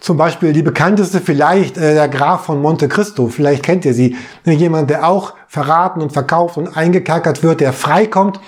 Zum 0.00 0.16
Beispiel 0.16 0.52
die 0.52 0.62
bekannteste 0.62 1.20
vielleicht 1.20 1.78
äh, 1.78 1.94
der 1.94 2.08
Graf 2.08 2.44
von 2.44 2.60
Monte 2.60 2.88
Cristo, 2.88 3.28
vielleicht 3.28 3.62
kennt 3.62 3.84
ihr 3.84 3.94
sie. 3.94 4.16
Jemand, 4.44 4.90
der 4.90 5.08
auch 5.08 5.34
verraten 5.48 6.00
und 6.00 6.12
verkauft 6.12 6.58
und 6.58 6.76
eingekerkert 6.76 7.42
wird, 7.42 7.60
der 7.60 7.72
freikommt 7.72 8.40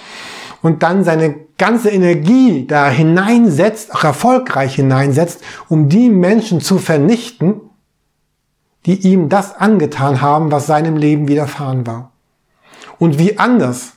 und 0.62 0.82
dann 0.82 1.04
seine 1.04 1.34
ganze 1.56 1.90
Energie 1.90 2.66
da 2.66 2.88
hineinsetzt, 2.88 3.94
auch 3.94 4.04
erfolgreich 4.04 4.76
hineinsetzt, 4.76 5.42
um 5.68 5.88
die 5.88 6.10
Menschen 6.10 6.60
zu 6.60 6.78
vernichten, 6.78 7.60
die 8.86 9.06
ihm 9.08 9.28
das 9.28 9.56
angetan 9.56 10.20
haben, 10.20 10.50
was 10.52 10.66
seinem 10.66 10.96
Leben 10.96 11.28
widerfahren 11.28 11.86
war. 11.86 12.12
Und 12.98 13.18
wie 13.18 13.38
anders, 13.38 13.92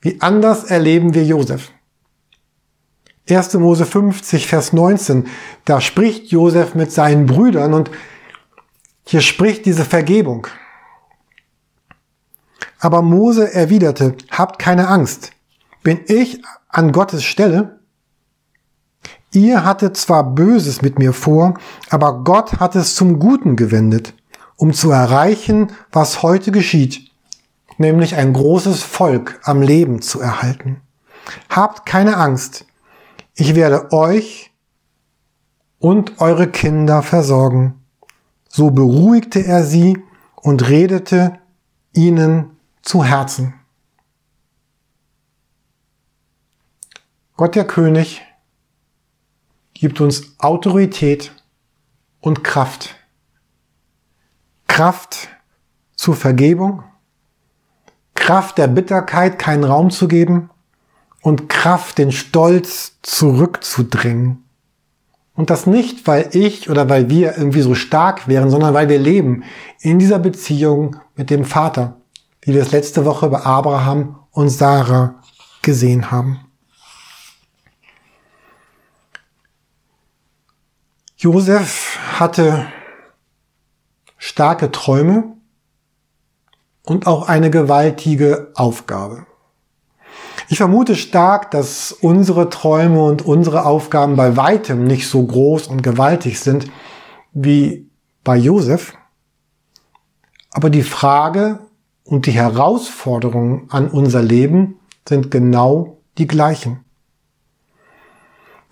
wie 0.00 0.20
anders 0.20 0.64
erleben 0.64 1.14
wir 1.14 1.24
Josef. 1.24 1.70
1. 3.28 3.54
Mose 3.54 3.86
50, 3.86 4.46
Vers 4.46 4.72
19, 4.72 5.28
da 5.64 5.80
spricht 5.80 6.32
Josef 6.32 6.74
mit 6.74 6.90
seinen 6.90 7.26
Brüdern 7.26 7.74
und 7.74 7.90
hier 9.04 9.20
spricht 9.20 9.66
diese 9.66 9.84
Vergebung. 9.84 10.46
Aber 12.80 13.02
Mose 13.02 13.52
erwiderte, 13.52 14.16
habt 14.30 14.58
keine 14.58 14.88
Angst. 14.88 15.32
Bin 15.82 16.00
ich 16.06 16.42
an 16.68 16.92
Gottes 16.92 17.22
Stelle? 17.22 17.80
Ihr 19.32 19.64
hattet 19.64 19.96
zwar 19.96 20.24
Böses 20.34 20.82
mit 20.82 20.98
mir 20.98 21.12
vor, 21.12 21.54
aber 21.88 22.24
Gott 22.24 22.58
hat 22.58 22.74
es 22.74 22.96
zum 22.96 23.20
Guten 23.20 23.54
gewendet, 23.54 24.14
um 24.56 24.72
zu 24.72 24.90
erreichen, 24.90 25.72
was 25.92 26.22
heute 26.22 26.50
geschieht, 26.50 27.09
nämlich 27.80 28.14
ein 28.14 28.34
großes 28.34 28.82
Volk 28.82 29.40
am 29.42 29.62
Leben 29.62 30.02
zu 30.02 30.20
erhalten. 30.20 30.82
Habt 31.48 31.86
keine 31.86 32.18
Angst, 32.18 32.66
ich 33.34 33.54
werde 33.54 33.90
euch 33.92 34.52
und 35.78 36.20
eure 36.20 36.46
Kinder 36.46 37.02
versorgen. 37.02 37.82
So 38.48 38.70
beruhigte 38.70 39.44
er 39.44 39.64
sie 39.64 39.98
und 40.36 40.68
redete 40.68 41.38
ihnen 41.94 42.58
zu 42.82 43.02
Herzen. 43.02 43.54
Gott 47.36 47.54
der 47.54 47.66
König 47.66 48.20
gibt 49.72 50.02
uns 50.02 50.38
Autorität 50.38 51.32
und 52.20 52.44
Kraft. 52.44 52.96
Kraft 54.66 55.28
zur 55.96 56.14
Vergebung, 56.14 56.84
Kraft 58.30 58.58
der 58.58 58.68
Bitterkeit 58.68 59.40
keinen 59.40 59.64
Raum 59.64 59.90
zu 59.90 60.06
geben 60.06 60.50
und 61.20 61.48
Kraft, 61.48 61.98
den 61.98 62.12
Stolz 62.12 62.96
zurückzudrängen. 63.02 64.44
Und 65.34 65.50
das 65.50 65.66
nicht, 65.66 66.06
weil 66.06 66.28
ich 66.30 66.70
oder 66.70 66.88
weil 66.88 67.10
wir 67.10 67.36
irgendwie 67.36 67.62
so 67.62 67.74
stark 67.74 68.28
wären, 68.28 68.48
sondern 68.48 68.72
weil 68.72 68.88
wir 68.88 69.00
leben 69.00 69.42
in 69.80 69.98
dieser 69.98 70.20
Beziehung 70.20 70.94
mit 71.16 71.28
dem 71.28 71.44
Vater, 71.44 71.96
wie 72.42 72.54
wir 72.54 72.62
es 72.62 72.70
letzte 72.70 73.04
Woche 73.04 73.28
bei 73.30 73.40
Abraham 73.40 74.20
und 74.30 74.48
Sarah 74.48 75.16
gesehen 75.62 76.12
haben. 76.12 76.38
Josef 81.16 81.98
hatte 82.20 82.68
starke 84.18 84.70
Träume 84.70 85.39
und 86.84 87.06
auch 87.06 87.28
eine 87.28 87.50
gewaltige 87.50 88.50
Aufgabe. 88.54 89.26
Ich 90.48 90.58
vermute 90.58 90.96
stark, 90.96 91.52
dass 91.52 91.92
unsere 91.92 92.50
Träume 92.50 93.04
und 93.04 93.22
unsere 93.22 93.64
Aufgaben 93.64 94.16
bei 94.16 94.36
weitem 94.36 94.84
nicht 94.84 95.08
so 95.08 95.22
groß 95.24 95.68
und 95.68 95.82
gewaltig 95.82 96.40
sind 96.40 96.66
wie 97.32 97.88
bei 98.24 98.36
Josef. 98.36 98.94
Aber 100.50 100.68
die 100.68 100.82
Frage 100.82 101.60
und 102.02 102.26
die 102.26 102.32
Herausforderungen 102.32 103.66
an 103.70 103.88
unser 103.88 104.22
Leben 104.22 104.80
sind 105.08 105.30
genau 105.30 105.98
die 106.18 106.26
gleichen. 106.26 106.84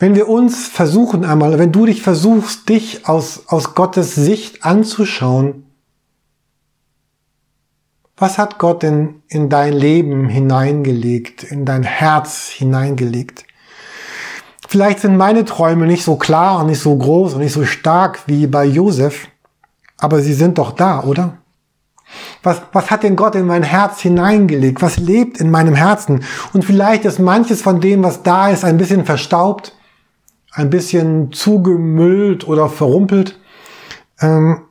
Wenn 0.00 0.16
wir 0.16 0.28
uns 0.28 0.66
versuchen 0.66 1.24
einmal, 1.24 1.58
wenn 1.60 1.70
du 1.70 1.86
dich 1.86 2.02
versuchst, 2.02 2.68
dich 2.68 3.08
aus, 3.08 3.44
aus 3.46 3.74
Gottes 3.74 4.16
Sicht 4.16 4.64
anzuschauen, 4.64 5.67
was 8.18 8.38
hat 8.38 8.58
Gott 8.58 8.82
denn 8.82 9.22
in 9.28 9.48
dein 9.48 9.72
Leben 9.72 10.28
hineingelegt, 10.28 11.44
in 11.44 11.64
dein 11.64 11.82
Herz 11.82 12.48
hineingelegt? 12.48 13.44
Vielleicht 14.68 15.00
sind 15.00 15.16
meine 15.16 15.44
Träume 15.44 15.86
nicht 15.86 16.04
so 16.04 16.16
klar 16.16 16.60
und 16.60 16.66
nicht 16.66 16.80
so 16.80 16.96
groß 16.96 17.34
und 17.34 17.40
nicht 17.40 17.54
so 17.54 17.64
stark 17.64 18.20
wie 18.26 18.46
bei 18.46 18.64
Josef, 18.64 19.28
aber 19.96 20.20
sie 20.20 20.34
sind 20.34 20.58
doch 20.58 20.72
da, 20.72 21.02
oder? 21.02 21.38
Was, 22.42 22.62
was 22.72 22.90
hat 22.90 23.02
denn 23.02 23.16
Gott 23.16 23.34
in 23.34 23.46
mein 23.46 23.62
Herz 23.62 24.00
hineingelegt? 24.00 24.80
Was 24.82 24.96
lebt 24.96 25.38
in 25.40 25.50
meinem 25.50 25.74
Herzen? 25.74 26.24
Und 26.52 26.64
vielleicht 26.64 27.04
ist 27.04 27.18
manches 27.18 27.62
von 27.62 27.80
dem, 27.80 28.02
was 28.02 28.22
da 28.22 28.48
ist, 28.48 28.64
ein 28.64 28.78
bisschen 28.78 29.04
verstaubt 29.04 29.74
ein 30.58 30.70
bisschen 30.70 31.32
zugemüllt 31.32 32.46
oder 32.48 32.68
verrumpelt. 32.68 33.38
Ähm, 34.20 34.62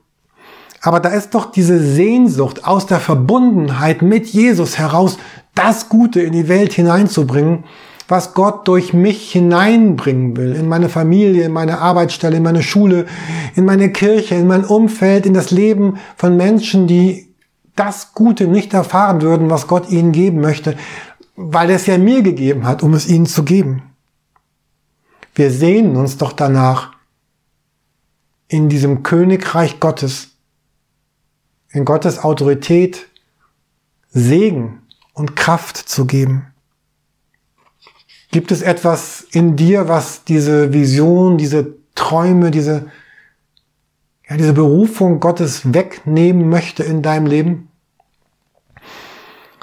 aber 0.87 1.01
da 1.01 1.09
ist 1.09 1.35
doch 1.35 1.51
diese 1.51 1.79
Sehnsucht 1.79 2.63
aus 2.63 2.85
der 2.85 3.01
Verbundenheit 3.01 4.01
mit 4.01 4.25
Jesus 4.27 4.77
heraus, 4.77 5.17
das 5.53 5.89
Gute 5.89 6.21
in 6.21 6.31
die 6.31 6.47
Welt 6.47 6.71
hineinzubringen, 6.71 7.65
was 8.07 8.33
Gott 8.33 8.65
durch 8.69 8.93
mich 8.93 9.29
hineinbringen 9.33 10.37
will, 10.37 10.55
in 10.55 10.69
meine 10.69 10.87
Familie, 10.87 11.43
in 11.43 11.51
meine 11.51 11.79
Arbeitsstelle, 11.79 12.37
in 12.37 12.43
meine 12.43 12.63
Schule, 12.63 13.05
in 13.53 13.65
meine 13.65 13.91
Kirche, 13.91 14.35
in 14.35 14.47
mein 14.47 14.63
Umfeld, 14.63 15.25
in 15.25 15.33
das 15.33 15.51
Leben 15.51 15.97
von 16.15 16.37
Menschen, 16.37 16.87
die 16.87 17.35
das 17.75 18.13
Gute 18.13 18.47
nicht 18.47 18.73
erfahren 18.73 19.21
würden, 19.21 19.49
was 19.49 19.67
Gott 19.67 19.89
ihnen 19.89 20.13
geben 20.13 20.39
möchte, 20.39 20.77
weil 21.35 21.69
er 21.69 21.75
es 21.75 21.85
ja 21.85 21.97
mir 21.97 22.21
gegeben 22.21 22.65
hat, 22.65 22.81
um 22.81 22.93
es 22.93 23.09
ihnen 23.09 23.25
zu 23.25 23.43
geben. 23.43 23.83
Wir 25.35 25.51
sehnen 25.51 25.97
uns 25.97 26.15
doch 26.15 26.31
danach, 26.31 26.93
in 28.47 28.69
diesem 28.69 29.03
Königreich 29.03 29.81
Gottes, 29.81 30.36
in 31.71 31.85
Gottes 31.85 32.19
Autorität 32.19 33.07
Segen 34.09 34.81
und 35.13 35.35
Kraft 35.35 35.77
zu 35.77 36.05
geben. 36.05 36.53
Gibt 38.31 38.51
es 38.51 38.61
etwas 38.61 39.21
in 39.31 39.55
dir, 39.55 39.87
was 39.87 40.23
diese 40.23 40.73
Vision, 40.73 41.37
diese 41.37 41.75
Träume, 41.95 42.51
diese, 42.51 42.91
ja, 44.29 44.37
diese 44.37 44.53
Berufung 44.53 45.19
Gottes 45.19 45.73
wegnehmen 45.73 46.49
möchte 46.49 46.83
in 46.83 47.01
deinem 47.01 47.25
Leben? 47.25 47.69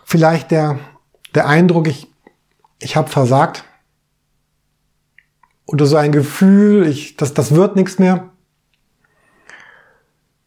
Vielleicht 0.04 0.50
der, 0.50 0.78
der 1.34 1.46
Eindruck, 1.46 1.88
ich, 1.88 2.08
ich 2.78 2.96
habe 2.96 3.08
versagt 3.08 3.64
oder 5.66 5.86
so 5.86 5.96
ein 5.96 6.12
Gefühl, 6.12 6.86
ich, 6.86 7.16
das, 7.16 7.34
das 7.34 7.54
wird 7.54 7.76
nichts 7.76 7.98
mehr. 7.98 8.30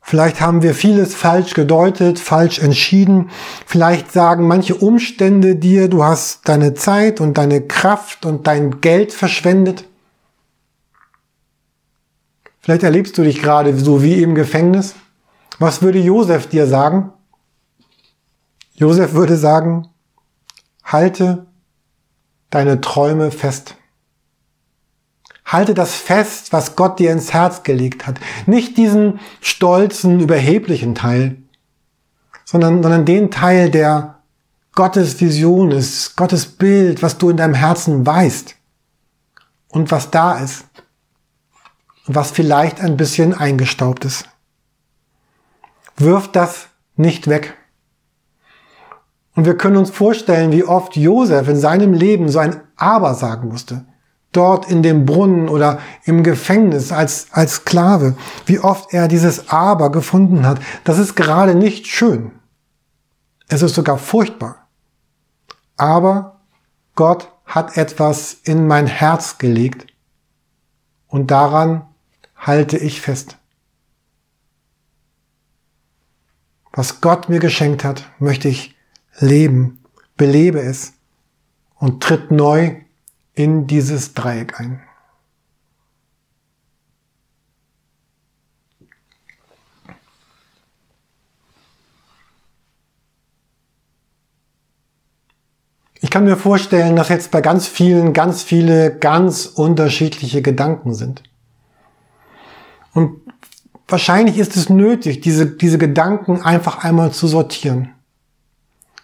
Vielleicht 0.10 0.40
haben 0.40 0.64
wir 0.64 0.74
vieles 0.74 1.16
falsch 1.16 1.54
gedeutet, 1.54 2.18
falsch 2.18 2.60
entschieden. 2.60 3.30
Vielleicht 3.66 4.10
sagen 4.10 4.48
manche 4.48 4.74
Umstände 4.74 5.58
dir, 5.58 5.90
du 5.90 6.02
hast 6.02 6.48
deine 6.48 6.74
Zeit 6.76 7.20
und 7.20 7.38
deine 7.38 7.68
Kraft 7.68 8.26
und 8.26 8.48
dein 8.48 8.80
Geld 8.80 9.12
verschwendet. 9.12 9.84
Vielleicht 12.62 12.84
erlebst 12.84 13.18
du 13.18 13.24
dich 13.24 13.42
gerade 13.42 13.78
so 13.78 14.02
wie 14.02 14.24
im 14.24 14.34
Gefängnis. 14.34 14.96
Was 15.60 15.82
würde 15.82 16.00
Josef 16.00 16.48
dir 16.48 16.68
sagen? 16.68 17.12
Josef 18.76 19.12
würde 19.12 19.36
sagen, 19.36 19.90
halte 20.86 21.48
deine 22.50 22.80
Träume 22.80 23.30
fest. 23.30 23.76
Halte 25.48 25.74
das 25.74 25.96
fest, 25.96 26.52
was 26.52 26.76
Gott 26.76 27.00
dir 27.00 27.14
ins 27.14 27.32
Herz 27.32 27.64
gelegt 27.64 28.06
hat. 28.06 28.20
Nicht 28.48 28.76
diesen 28.76 29.22
stolzen, 29.40 30.20
überheblichen 30.20 30.94
Teil, 30.94 31.38
sondern, 32.44 32.84
sondern 32.84 33.06
den 33.06 33.32
Teil, 33.32 33.72
der 33.72 34.20
Gottes 34.76 35.22
Vision 35.22 35.72
ist, 35.72 36.18
Gottes 36.18 36.46
Bild, 36.46 37.02
was 37.02 37.18
du 37.18 37.30
in 37.30 37.38
deinem 37.38 37.54
Herzen 37.54 38.06
weißt 38.06 38.56
und 39.70 39.90
was 39.90 40.12
da 40.12 40.38
ist 40.38 40.66
und 42.08 42.16
was 42.16 42.32
vielleicht 42.32 42.82
ein 42.82 42.98
bisschen 42.98 43.34
eingestaubt 43.34 44.04
ist. 44.04 44.26
Wirf 45.96 46.30
das 46.30 46.68
nicht 46.98 47.28
weg. 47.28 47.56
Und 49.34 49.46
wir 49.46 49.58
können 49.58 49.78
uns 49.78 49.92
vorstellen, 49.92 50.52
wie 50.52 50.66
oft 50.66 50.98
Josef 50.98 51.48
in 51.48 51.58
seinem 51.58 51.94
Leben 51.94 52.28
so 52.30 52.40
ein 52.40 52.60
Aber 52.76 53.16
sagen 53.16 53.48
musste 53.48 53.86
dort 54.38 54.70
in 54.70 54.84
dem 54.84 55.06
Brunnen 55.06 55.50
oder 55.50 55.80
im 56.06 56.24
Gefängnis 56.24 56.92
als, 56.92 57.28
als 57.32 57.56
Sklave, 57.56 58.16
wie 58.46 58.60
oft 58.60 58.94
er 58.94 59.08
dieses 59.08 59.50
Aber 59.50 59.92
gefunden 59.92 60.46
hat. 60.46 60.60
Das 60.84 61.00
ist 61.00 61.16
gerade 61.16 61.56
nicht 61.56 61.88
schön. 61.88 62.32
Es 63.48 63.62
ist 63.62 63.76
sogar 63.76 63.98
furchtbar. 63.98 64.68
Aber 65.76 66.42
Gott 66.96 67.32
hat 67.46 67.78
etwas 67.78 68.38
in 68.44 68.68
mein 68.68 68.88
Herz 68.88 69.38
gelegt 69.38 69.88
und 71.08 71.32
daran 71.32 71.88
halte 72.36 72.78
ich 72.78 73.02
fest. 73.02 73.38
Was 76.74 77.02
Gott 77.02 77.28
mir 77.30 77.40
geschenkt 77.40 77.84
hat, 77.84 78.04
möchte 78.20 78.50
ich 78.50 78.76
leben, 79.20 79.84
belebe 80.16 80.60
es 80.60 80.94
und 81.76 82.04
tritt 82.04 82.30
neu 82.30 82.76
in 83.38 83.68
dieses 83.68 84.16
Dreieck 84.16 84.60
ein. 84.60 84.82
Ich 96.00 96.10
kann 96.10 96.24
mir 96.24 96.36
vorstellen, 96.36 96.96
dass 96.96 97.10
jetzt 97.10 97.30
bei 97.30 97.42
ganz 97.42 97.68
vielen 97.68 98.14
ganz 98.14 98.42
viele 98.42 98.98
ganz 98.98 99.46
unterschiedliche 99.46 100.42
Gedanken 100.42 100.96
sind. 100.96 101.22
Und 102.94 103.22
wahrscheinlich 103.88 104.40
ist 104.40 104.56
es 104.56 104.70
nötig, 104.70 105.22
diese, 105.22 105.46
diese 105.46 105.78
Gedanken 105.78 106.42
einfach 106.42 106.84
einmal 106.84 107.12
zu 107.12 107.28
sortieren. 107.28 107.94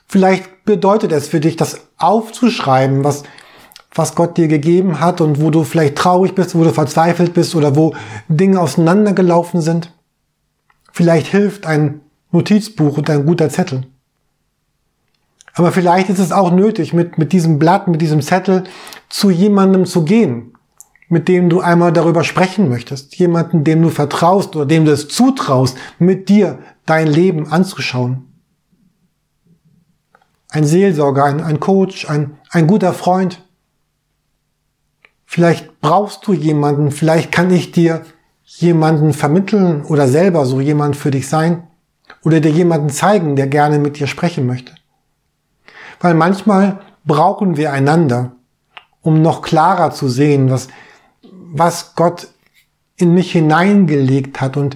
Vielleicht 0.08 0.66
bedeutet 0.66 1.12
es 1.12 1.28
für 1.28 1.40
dich, 1.40 1.56
das 1.56 1.88
aufzuschreiben, 1.98 3.04
was, 3.04 3.24
was 3.96 4.16
Gott 4.16 4.38
dir 4.38 4.48
gegeben 4.48 5.00
hat 5.00 5.22
und 5.22 5.42
wo 5.42 5.50
du 5.50 5.64
vielleicht 5.64 5.96
traurig 5.96 6.36
bist, 6.36 6.56
wo 6.56 6.64
du 6.64 6.74
verzweifelt 6.74 7.34
bist 7.34 7.56
oder 7.56 7.76
wo 7.76 7.96
Dinge 8.28 8.60
auseinandergelaufen 8.60 9.62
sind. 9.62 9.94
Vielleicht 10.92 11.28
hilft 11.28 11.66
ein 11.66 12.02
Notizbuch 12.32 12.98
und 12.98 13.10
ein 13.10 13.26
guter 13.26 13.50
Zettel. 13.50 13.86
Aber 15.56 15.72
vielleicht 15.72 16.10
ist 16.10 16.20
es 16.20 16.32
auch 16.32 16.52
nötig, 16.52 16.94
mit, 16.94 17.18
mit 17.18 17.32
diesem 17.32 17.60
Blatt, 17.60 17.88
mit 17.88 18.02
diesem 18.02 18.22
Zettel 18.22 18.64
zu 19.10 19.30
jemandem 19.30 19.86
zu 19.86 20.04
gehen, 20.04 20.54
mit 21.10 21.28
dem 21.28 21.50
du 21.50 21.62
einmal 21.62 21.94
darüber 21.94 22.24
sprechen 22.24 22.70
möchtest. 22.70 23.16
Jemanden, 23.18 23.64
dem 23.64 23.84
du 23.84 23.90
vertraust 23.90 24.56
oder 24.56 24.66
dem 24.66 24.86
du 24.86 24.92
es 24.92 25.08
zutraust, 25.08 25.78
mit 26.00 26.30
dir 26.30 26.58
dein 26.88 27.06
Leben 27.06 27.52
anzuschauen. 27.52 28.30
Ein 30.50 30.66
Seelsorger, 30.66 31.26
ein, 31.26 31.42
ein 31.42 31.60
Coach, 31.60 32.10
ein, 32.10 32.38
ein 32.50 32.66
guter 32.66 32.94
Freund, 32.94 33.44
Vielleicht 35.34 35.82
brauchst 35.82 36.28
du 36.28 36.34
jemanden, 36.34 36.92
vielleicht 36.92 37.32
kann 37.32 37.50
ich 37.50 37.72
dir 37.72 38.04
jemanden 38.44 39.14
vermitteln 39.14 39.84
oder 39.84 40.08
selber 40.08 40.46
so 40.46 40.62
jemand 40.62 40.96
für 40.96 41.10
dich 41.10 41.28
sein 41.28 41.64
oder 42.24 42.40
dir 42.40 42.52
jemanden 42.52 42.92
zeigen, 42.92 43.36
der 43.36 43.48
gerne 43.48 43.80
mit 43.80 43.98
dir 43.98 44.06
sprechen 44.06 44.46
möchte. 44.46 44.76
Weil 46.00 46.14
manchmal 46.14 46.82
brauchen 47.04 47.58
wir 47.58 47.74
einander, 47.74 48.34
um 49.02 49.24
noch 49.24 49.42
klarer 49.42 49.90
zu 49.90 50.08
sehen, 50.08 50.52
was, 50.52 50.68
was 51.24 51.96
Gott 51.96 52.28
in 52.96 53.16
mich 53.16 53.32
hineingelegt 53.32 54.40
hat 54.40 54.56
und 54.56 54.76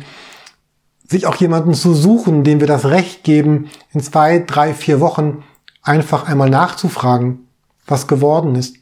sich 1.08 1.28
auch 1.28 1.36
jemanden 1.36 1.76
zu 1.76 1.94
suchen, 1.94 2.44
dem 2.44 2.62
wir 2.62 2.68
das 2.68 2.86
Recht 2.86 3.24
geben, 3.24 3.70
in 3.94 4.02
zwei, 4.02 4.40
drei, 4.40 4.74
vier 4.74 5.02
Wochen 5.02 5.44
einfach 5.84 6.28
einmal 6.28 6.50
nachzufragen, 6.50 7.48
was 7.86 8.08
geworden 8.08 8.56
ist. 8.56 8.78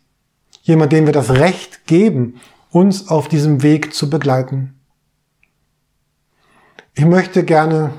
Jemand, 0.65 0.91
dem 0.91 1.05
wir 1.05 1.13
das 1.13 1.29
Recht 1.29 1.85
geben, 1.85 2.41
uns 2.71 3.07
auf 3.07 3.27
diesem 3.27 3.61
Weg 3.61 3.93
zu 3.93 4.09
begleiten. 4.09 4.73
Ich 6.95 7.05
möchte 7.05 7.43
gerne 7.43 7.91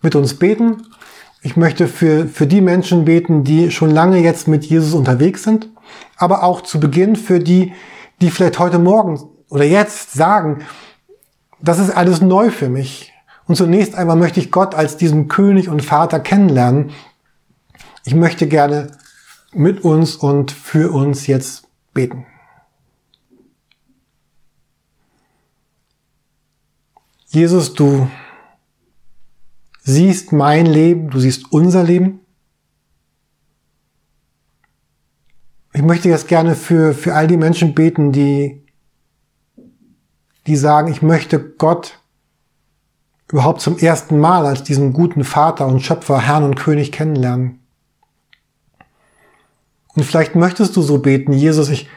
mit 0.00 0.16
uns 0.16 0.38
beten. 0.38 0.86
Ich 1.42 1.54
möchte 1.56 1.86
für, 1.86 2.26
für 2.26 2.46
die 2.46 2.62
Menschen 2.62 3.04
beten, 3.04 3.44
die 3.44 3.70
schon 3.70 3.90
lange 3.90 4.20
jetzt 4.20 4.48
mit 4.48 4.64
Jesus 4.64 4.94
unterwegs 4.94 5.42
sind, 5.42 5.68
aber 6.16 6.44
auch 6.44 6.62
zu 6.62 6.80
Beginn 6.80 7.14
für 7.14 7.40
die, 7.40 7.74
die 8.22 8.30
vielleicht 8.30 8.58
heute 8.58 8.78
Morgen 8.78 9.22
oder 9.50 9.64
jetzt 9.64 10.14
sagen, 10.14 10.62
das 11.60 11.78
ist 11.78 11.90
alles 11.90 12.22
neu 12.22 12.50
für 12.50 12.70
mich. 12.70 13.12
Und 13.46 13.56
zunächst 13.56 13.94
einmal 13.94 14.16
möchte 14.16 14.40
ich 14.40 14.50
Gott 14.50 14.74
als 14.74 14.96
diesen 14.96 15.28
König 15.28 15.68
und 15.68 15.84
Vater 15.84 16.20
kennenlernen. 16.20 16.90
Ich 18.04 18.14
möchte 18.14 18.48
gerne 18.48 18.92
mit 19.52 19.84
uns 19.84 20.16
und 20.16 20.52
für 20.52 20.90
uns 20.90 21.26
jetzt 21.26 21.67
beten. 21.98 22.24
Jesus, 27.26 27.74
du 27.74 28.08
siehst 29.82 30.30
mein 30.30 30.66
Leben, 30.66 31.10
du 31.10 31.18
siehst 31.18 31.52
unser 31.52 31.82
Leben. 31.82 32.20
Ich 35.72 35.82
möchte 35.82 36.08
jetzt 36.08 36.28
gerne 36.28 36.54
für, 36.54 36.94
für 36.94 37.14
all 37.16 37.26
die 37.26 37.36
Menschen 37.36 37.74
beten, 37.74 38.12
die, 38.12 38.64
die 40.46 40.56
sagen, 40.56 40.92
ich 40.92 41.02
möchte 41.02 41.40
Gott 41.40 42.00
überhaupt 43.28 43.60
zum 43.60 43.76
ersten 43.76 44.20
Mal 44.20 44.46
als 44.46 44.62
diesen 44.62 44.92
guten 44.92 45.24
Vater 45.24 45.66
und 45.66 45.80
Schöpfer, 45.80 46.20
Herrn 46.20 46.44
und 46.44 46.54
König 46.54 46.92
kennenlernen. 46.92 47.57
Und 49.98 50.04
vielleicht 50.04 50.36
möchtest 50.36 50.76
du 50.76 50.82
so 50.82 50.98
beten, 50.98 51.32
Jesus, 51.32 51.70
ich 51.70 51.88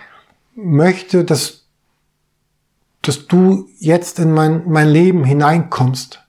möchte, 0.56 1.24
dass, 1.24 1.68
dass 3.04 3.28
du 3.28 3.70
jetzt 3.78 4.18
in 4.18 4.34
mein, 4.34 4.68
mein 4.68 4.90
Leben 4.90 5.24
hineinkommst. 5.24 6.20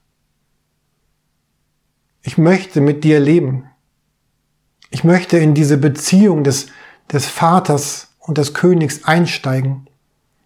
Ich 2.21 2.37
möchte 2.37 2.83
mit 2.83 3.05
dir 3.05 3.21
leben. 3.21 3.71
Ich 4.91 5.03
möchte 5.03 5.39
in 5.39 5.55
diese 5.55 5.79
Beziehung 5.79 6.45
des, 6.45 6.67
des 7.11 7.25
Vaters 7.25 8.09
und 8.19 8.37
des 8.37 8.53
Königs 8.53 9.05
einsteigen. 9.05 9.89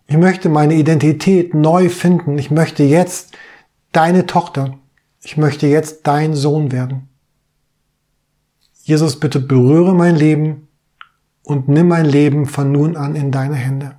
Ich 0.07 0.19
möchte 0.19 0.49
meine 0.49 0.75
Identität 0.75 1.55
neu 1.55 1.89
finden. 1.89 2.39
Ich 2.39 2.53
möchte 2.53 2.85
jetzt 2.85 3.37
deine 3.91 4.27
Tochter. 4.27 4.79
Ich 5.25 5.37
möchte 5.37 5.67
jetzt 5.67 6.07
dein 6.07 6.37
Sohn 6.37 6.71
werden. 6.71 7.09
Jesus, 8.85 9.19
bitte 9.19 9.41
berühre 9.41 9.93
mein 9.93 10.15
Leben 10.15 10.66
und 11.47 11.69
nimm 11.69 11.87
mein 11.87 12.07
Leben 12.07 12.47
von 12.47 12.73
nun 12.73 12.97
an 12.97 13.15
in 13.15 13.31
deine 13.31 13.55
Hände. 13.55 13.95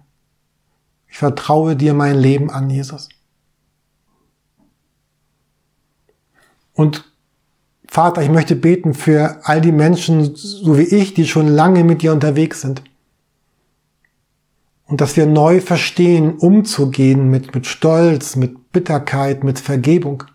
Ich 1.08 1.18
vertraue 1.18 1.78
dir 1.78 1.94
mein 1.94 2.18
Leben 2.18 2.52
an, 2.52 2.70
Jesus. 2.70 3.08
Und 6.74 7.10
Vater, 7.88 8.22
ich 8.22 8.30
möchte 8.30 8.58
beten 8.58 8.94
für 8.94 9.40
all 9.44 9.62
die 9.62 9.72
Menschen, 9.72 10.36
so 10.36 10.78
wie 10.78 10.84
ich, 10.84 11.14
die 11.14 11.26
schon 11.26 11.48
lange 11.48 11.86
mit 11.86 12.02
dir 12.02 12.12
unterwegs 12.12 12.60
sind. 12.60 12.84
Und 14.86 15.00
dass 15.00 15.16
wir 15.16 15.26
neu 15.26 15.62
verstehen, 15.62 16.36
umzugehen 16.36 17.30
mit, 17.30 17.56
mit 17.56 17.66
Stolz, 17.66 18.36
mit 18.36 18.74
Bitterkeit, 18.74 19.46
mit 19.46 19.58
Vergebung. 19.58 20.26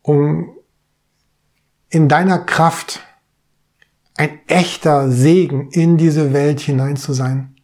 Um 0.00 0.50
in 1.88 2.08
deiner 2.08 2.38
Kraft 2.38 3.00
ein 4.16 4.40
echter 4.46 5.10
Segen 5.10 5.70
in 5.70 5.96
diese 5.96 6.32
Welt 6.32 6.60
hinein 6.60 6.96
zu 6.96 7.12
sein. 7.12 7.56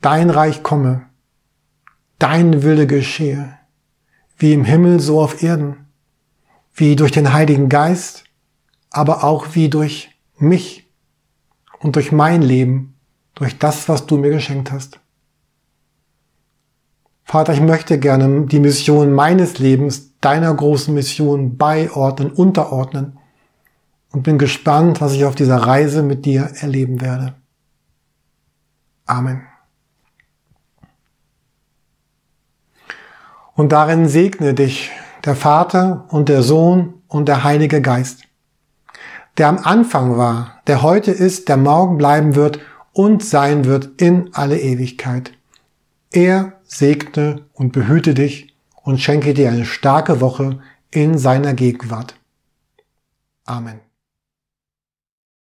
Dein 0.00 0.30
Reich 0.30 0.62
komme, 0.62 1.06
dein 2.18 2.62
Wille 2.62 2.86
geschehe 2.86 3.58
wie 4.42 4.52
im 4.52 4.64
Himmel 4.64 4.98
so 4.98 5.20
auf 5.20 5.40
Erden, 5.40 5.86
wie 6.74 6.96
durch 6.96 7.12
den 7.12 7.32
Heiligen 7.32 7.68
Geist, 7.68 8.24
aber 8.90 9.22
auch 9.22 9.54
wie 9.54 9.68
durch 9.68 10.10
mich 10.36 10.90
und 11.78 11.94
durch 11.94 12.10
mein 12.10 12.42
Leben, 12.42 12.94
durch 13.36 13.56
das, 13.56 13.88
was 13.88 14.06
du 14.06 14.18
mir 14.18 14.30
geschenkt 14.30 14.72
hast. 14.72 14.98
Vater, 17.22 17.54
ich 17.54 17.60
möchte 17.60 18.00
gerne 18.00 18.46
die 18.46 18.58
Mission 18.58 19.12
meines 19.12 19.60
Lebens 19.60 20.11
deiner 20.22 20.54
großen 20.54 20.94
Mission 20.94 21.58
beiordnen, 21.58 22.30
unterordnen 22.30 23.18
und 24.12 24.22
bin 24.22 24.38
gespannt, 24.38 25.00
was 25.00 25.12
ich 25.12 25.26
auf 25.26 25.34
dieser 25.34 25.58
Reise 25.58 26.02
mit 26.02 26.24
dir 26.24 26.50
erleben 26.60 27.00
werde. 27.02 27.34
Amen. 29.04 29.42
Und 33.54 33.72
darin 33.72 34.08
segne 34.08 34.54
dich 34.54 34.90
der 35.24 35.36
Vater 35.36 36.06
und 36.08 36.28
der 36.28 36.42
Sohn 36.42 36.94
und 37.08 37.28
der 37.28 37.44
Heilige 37.44 37.82
Geist, 37.82 38.22
der 39.36 39.48
am 39.48 39.58
Anfang 39.58 40.16
war, 40.16 40.60
der 40.66 40.82
heute 40.82 41.10
ist, 41.10 41.48
der 41.48 41.56
morgen 41.56 41.98
bleiben 41.98 42.34
wird 42.34 42.60
und 42.92 43.24
sein 43.24 43.64
wird 43.64 44.00
in 44.00 44.30
alle 44.32 44.58
Ewigkeit. 44.58 45.32
Er 46.10 46.54
segne 46.64 47.46
und 47.52 47.72
behüte 47.72 48.14
dich 48.14 48.51
und 48.82 49.00
schenke 49.00 49.34
dir 49.34 49.50
eine 49.50 49.64
starke 49.64 50.20
Woche 50.20 50.60
in 50.90 51.18
seiner 51.18 51.54
Gegenwart. 51.54 52.14
Amen. 53.44 53.91